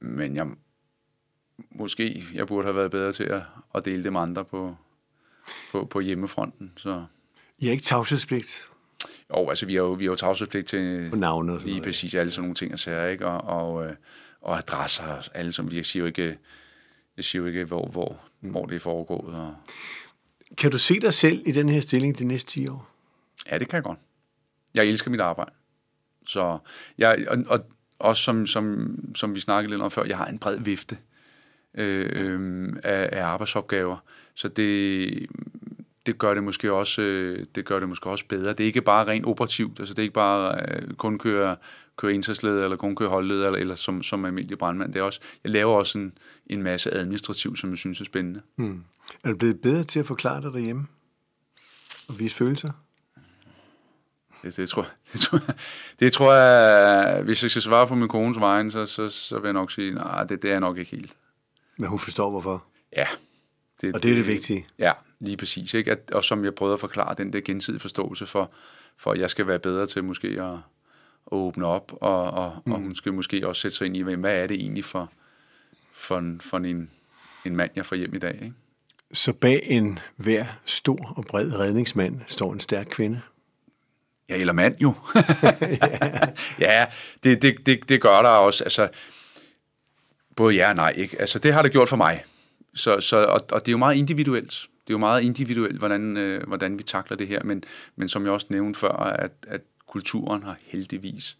men 0.01 0.37
jeg, 0.37 0.47
måske 1.71 2.25
jeg 2.35 2.47
burde 2.47 2.66
have 2.66 2.77
været 2.77 2.90
bedre 2.90 3.12
til 3.12 3.25
at, 3.25 3.43
at 3.75 3.85
dele 3.85 4.03
det 4.03 4.12
med 4.12 4.21
andre 4.21 4.45
på, 4.45 4.77
på, 5.73 5.85
på 5.85 6.01
hjemmefronten. 6.01 6.73
Så, 6.77 7.05
I 7.59 7.64
har 7.64 7.73
ikke 7.73 7.85
tavshedspligt 7.85 8.71
jo, 9.31 9.49
altså 9.49 9.66
vi 9.66 9.75
har 9.75 9.83
jo, 9.83 9.93
vi 9.93 10.05
har 10.05 10.11
jo 10.11 10.16
tavshedspligt 10.16 10.66
til 10.66 11.09
på 11.11 11.16
navnet 11.16 11.62
lige 11.62 11.71
noget. 11.71 11.85
præcis 11.85 12.14
alle 12.14 12.33
sådan 12.33 12.43
nogle 12.43 12.55
ting 12.55 12.73
og 12.73 12.79
sager, 12.79 13.07
ikke? 13.07 13.27
Og, 13.27 13.40
og, 13.40 13.87
øh, 13.87 13.95
og 14.40 14.59
adresser, 14.59 15.29
alle 15.35 15.53
som, 15.53 15.73
jeg 15.73 15.87
siger 15.87 16.01
jo 16.01 16.07
ikke, 16.07 16.38
jeg 17.16 17.25
siger 17.25 17.43
jo 17.43 17.49
ikke, 17.49 17.64
hvor, 17.64 17.88
hvor, 17.88 18.21
Mm. 18.40 18.50
hvor 18.50 18.66
det 18.66 18.74
er 18.74 18.81
foregået. 18.81 19.35
Og, 19.35 19.55
Kan 20.57 20.70
du 20.70 20.79
se 20.79 21.00
dig 21.00 21.14
selv 21.14 21.42
i 21.46 21.53
den 21.53 21.68
her 21.68 21.81
stilling 21.81 22.18
de 22.18 22.24
næste 22.24 22.50
10 22.50 22.68
år? 22.68 22.88
Ja, 23.50 23.59
det 23.59 23.68
kan 23.68 23.76
jeg 23.76 23.85
godt. 23.85 23.98
Jeg 24.74 24.85
elsker 24.87 25.11
mit 25.11 25.20
arbejde. 25.20 25.50
Så 26.26 26.59
jeg, 26.98 27.26
og, 27.29 27.38
og 27.46 27.61
også 27.98 28.22
som, 28.22 28.46
som, 28.46 28.96
som 29.14 29.35
vi 29.35 29.40
snakkede 29.40 29.70
lidt 29.70 29.83
om 29.83 29.90
før, 29.90 30.05
jeg 30.05 30.16
har 30.16 30.26
en 30.26 30.38
bred 30.38 30.59
vifte 30.61 30.98
øh, 31.74 32.09
øh, 32.12 32.72
af, 32.85 33.09
af 33.12 33.24
arbejdsopgaver. 33.24 33.96
Så 34.35 34.48
det, 34.48 35.26
det 36.07 36.18
gør 36.18 36.35
det 36.35 36.42
måske 36.42 36.72
også 36.72 37.03
øh, 37.03 37.46
det 37.55 37.64
gør 37.64 37.79
det 37.79 37.88
måske 37.88 38.11
også 38.11 38.24
bedre. 38.29 38.53
Det 38.53 38.61
er 38.61 38.66
ikke 38.66 38.83
bare 38.83 39.07
rent 39.07 39.26
operativt, 39.26 39.81
altså 39.81 39.94
det 39.94 39.98
er 39.98 40.03
ikke 40.03 40.14
bare 40.14 40.61
øh, 40.68 40.94
kun 40.94 41.18
køre 41.18 41.57
køre 42.00 42.14
indsatsleder, 42.14 42.64
eller 42.64 42.76
kun 42.76 42.96
køre 42.96 43.08
holdleder, 43.08 43.46
eller, 43.46 43.58
eller 43.58 43.74
som, 43.74 44.02
som 44.02 44.24
almindelig 44.24 44.58
brandmand. 44.58 44.92
Det 44.92 45.00
er 45.00 45.02
også, 45.02 45.20
jeg 45.44 45.52
laver 45.52 45.74
også 45.74 45.98
en, 45.98 46.18
en 46.46 46.62
masse 46.62 46.94
administrativt, 46.94 47.58
som 47.58 47.70
jeg 47.70 47.78
synes 47.78 48.00
er 48.00 48.04
spændende. 48.04 48.40
Hmm. 48.56 48.84
Er 49.24 49.28
du 49.30 49.36
blevet 49.36 49.60
bedre 49.60 49.84
til 49.84 50.00
at 50.00 50.06
forklare 50.06 50.42
dig 50.42 50.52
derhjemme? 50.52 50.86
Og 52.08 52.20
vise 52.20 52.36
følelser? 52.36 52.70
Det, 54.42 54.56
det, 54.56 54.68
tror, 54.68 54.82
det, 55.12 55.20
tror, 55.20 55.40
det 56.00 56.12
tror 56.12 56.32
jeg, 56.32 57.22
hvis 57.22 57.42
jeg 57.42 57.50
skal 57.50 57.62
svare 57.62 57.86
på 57.86 57.94
min 57.94 58.08
kones 58.08 58.40
vejen, 58.40 58.70
så, 58.70 58.84
så, 58.84 59.08
så 59.08 59.38
vil 59.38 59.46
jeg 59.46 59.52
nok 59.52 59.70
sige, 59.70 59.94
nej, 59.94 60.24
det, 60.24 60.42
det 60.42 60.52
er 60.52 60.58
nok 60.58 60.78
ikke 60.78 60.90
helt. 60.90 61.16
Men 61.76 61.88
hun 61.88 61.98
forstår, 61.98 62.30
hvorfor. 62.30 62.64
Ja. 62.96 63.06
Det, 63.80 63.94
og 63.94 64.02
det 64.02 64.10
er 64.10 64.14
det 64.14 64.26
vigtige. 64.26 64.66
Ja, 64.78 64.92
lige 65.20 65.36
præcis. 65.36 65.74
Ikke? 65.74 65.90
At, 65.90 66.10
og 66.12 66.24
som 66.24 66.44
jeg 66.44 66.54
prøvede 66.54 66.74
at 66.74 66.80
forklare, 66.80 67.14
den 67.18 67.32
der 67.32 67.40
gensidige 67.40 67.80
forståelse 67.80 68.26
for, 68.26 68.52
for 68.96 69.12
at 69.12 69.18
jeg 69.18 69.30
skal 69.30 69.46
være 69.46 69.58
bedre 69.58 69.86
til 69.86 70.04
måske 70.04 70.28
at, 70.28 70.58
at 71.26 71.33
åbne 71.33 71.66
op, 71.66 71.92
og, 72.00 72.30
og, 72.30 72.62
mm. 72.66 72.72
og 72.72 72.78
hun 72.78 72.94
skal 72.94 73.12
måske 73.12 73.48
også 73.48 73.62
sætte 73.62 73.76
sig 73.76 73.87
ind 73.87 73.96
i, 73.96 74.00
hvad 74.02 74.37
er 74.37 74.46
det 74.46 74.61
egentlig 74.61 74.85
for, 74.85 75.12
for, 75.92 76.18
en, 76.18 76.40
for 76.40 76.56
en, 76.56 76.90
en 77.44 77.56
mand, 77.56 77.70
jeg 77.76 77.87
får 77.87 77.96
hjem 77.96 78.14
i 78.14 78.18
dag. 78.18 78.35
Ikke? 78.35 78.54
Så 79.12 79.33
bag 79.33 79.62
en 79.64 79.98
hver 80.16 80.44
stor 80.64 81.12
og 81.16 81.24
bred 81.24 81.59
redningsmand 81.59 82.20
står 82.26 82.52
en 82.52 82.61
stærk 82.61 82.87
kvinde? 82.90 83.20
Ja, 84.28 84.37
eller 84.37 84.52
mand 84.52 84.76
jo. 84.83 84.94
ja, 86.66 86.87
det, 87.24 87.42
det, 87.42 87.66
det, 87.66 87.88
det 87.88 88.00
gør 88.00 88.22
der 88.22 88.28
også. 88.28 88.64
Altså, 88.64 88.88
både 90.37 90.54
ja 90.54 90.68
og 90.68 90.76
nej. 90.76 90.92
Ikke? 90.96 91.20
Altså, 91.20 91.38
det 91.38 91.52
har 91.52 91.62
det 91.62 91.72
gjort 91.72 91.88
for 91.88 91.96
mig. 91.96 92.24
Så, 92.74 93.00
så, 93.00 93.16
og, 93.16 93.40
og 93.52 93.61
det 93.61 93.68
er 93.68 93.72
jo 93.72 93.78
meget 93.78 93.96
individuelt. 93.96 94.50
Det 94.50 94.92
er 94.92 94.94
jo 94.94 94.98
meget 94.98 95.22
individuelt, 95.22 95.78
hvordan, 95.78 96.16
øh, 96.16 96.46
hvordan 96.46 96.78
vi 96.78 96.83
takler 96.83 97.16
det 97.16 97.28
her. 97.28 97.42
Men, 97.42 97.64
men 97.96 98.09
som 98.09 98.24
jeg 98.24 98.33
også 98.33 98.46
nævnte 98.50 98.80
før, 98.80 98.92
at, 98.92 99.33
at 99.48 99.61
kulturen 99.90 100.42
har 100.42 100.59
heldigvis 100.72 101.37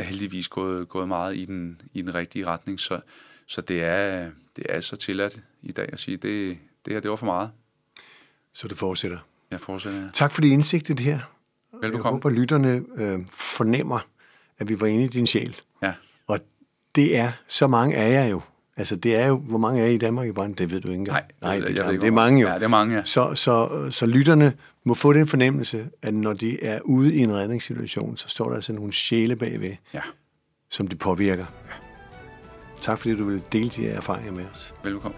er 0.00 0.02
heldigvis 0.04 0.48
gået, 0.48 0.88
gået 0.88 1.08
meget 1.08 1.36
i 1.36 1.44
den, 1.44 1.80
i 1.92 2.02
den 2.02 2.14
rigtige 2.14 2.46
retning. 2.46 2.80
Så, 2.80 3.00
så 3.46 3.60
det, 3.60 3.82
er, 3.82 4.30
det 4.56 4.66
er 4.68 4.80
så 4.80 4.96
tilladt 4.96 5.42
i 5.62 5.72
dag 5.72 5.88
at 5.92 6.00
sige, 6.00 6.16
det, 6.16 6.58
det 6.84 6.92
her 6.92 7.00
det 7.00 7.10
var 7.10 7.16
for 7.16 7.26
meget. 7.26 7.50
Så 8.52 8.68
det 8.68 8.78
fortsætter? 8.78 9.18
Jeg 9.50 9.60
fortsætter, 9.60 10.00
ja. 10.00 10.08
Tak 10.12 10.32
for 10.32 10.40
det 10.40 10.48
indsigt 10.48 10.90
i 10.90 10.92
det 10.92 11.06
her. 11.06 11.20
Velbekomme. 11.72 12.06
Jeg 12.06 12.12
håber, 12.12 12.30
lytterne 12.30 12.84
øh, 12.96 13.26
fornemmer, 13.32 14.00
at 14.58 14.68
vi 14.68 14.80
var 14.80 14.86
inde 14.86 15.04
i 15.04 15.08
din 15.08 15.26
sjæl. 15.26 15.56
Ja. 15.82 15.94
Og 16.26 16.40
det 16.94 17.16
er 17.16 17.32
så 17.46 17.66
mange 17.66 17.96
af 17.96 18.12
jer 18.12 18.26
jo. 18.26 18.40
Altså, 18.80 18.96
det 18.96 19.16
er 19.16 19.26
jo, 19.26 19.36
hvor 19.36 19.58
mange 19.58 19.82
er 19.82 19.86
I 19.86 19.98
Danmark 19.98 20.28
i 20.28 20.32
brand? 20.32 20.56
Det 20.56 20.70
ved 20.70 20.80
du 20.80 20.88
ikke 20.88 20.98
engang. 20.98 21.14
Nej, 21.14 21.58
Nej 21.58 21.68
det, 21.68 21.76
jeg 21.76 21.84
det, 21.84 21.92
ved 21.92 22.00
det 22.00 22.06
er 22.06 22.10
mange 22.12 22.40
jo. 22.40 22.48
Ja, 22.48 22.54
det 22.54 22.62
er 22.62 22.68
mange, 22.68 22.96
ja. 22.96 23.04
Så, 23.04 23.34
så, 23.34 23.86
så 23.90 24.06
lytterne 24.06 24.52
må 24.84 24.94
få 24.94 25.12
den 25.12 25.26
fornemmelse, 25.26 25.88
at 26.02 26.14
når 26.14 26.32
de 26.32 26.64
er 26.64 26.80
ude 26.84 27.14
i 27.14 27.18
en 27.18 27.34
redningssituation, 27.34 28.16
så 28.16 28.28
står 28.28 28.48
der 28.48 28.54
altså 28.56 28.72
nogle 28.72 28.92
sjæle 28.92 29.36
bagved, 29.36 29.76
Ja, 29.94 30.00
som 30.70 30.88
det 30.88 30.98
påvirker. 30.98 31.46
Tak 32.80 32.98
fordi 32.98 33.16
du 33.16 33.24
vil 33.24 33.42
dele 33.52 33.68
de 33.68 33.82
her 33.82 33.92
erfaringer 33.92 34.32
med 34.32 34.44
os. 34.52 34.74
velbekomme. 34.84 35.16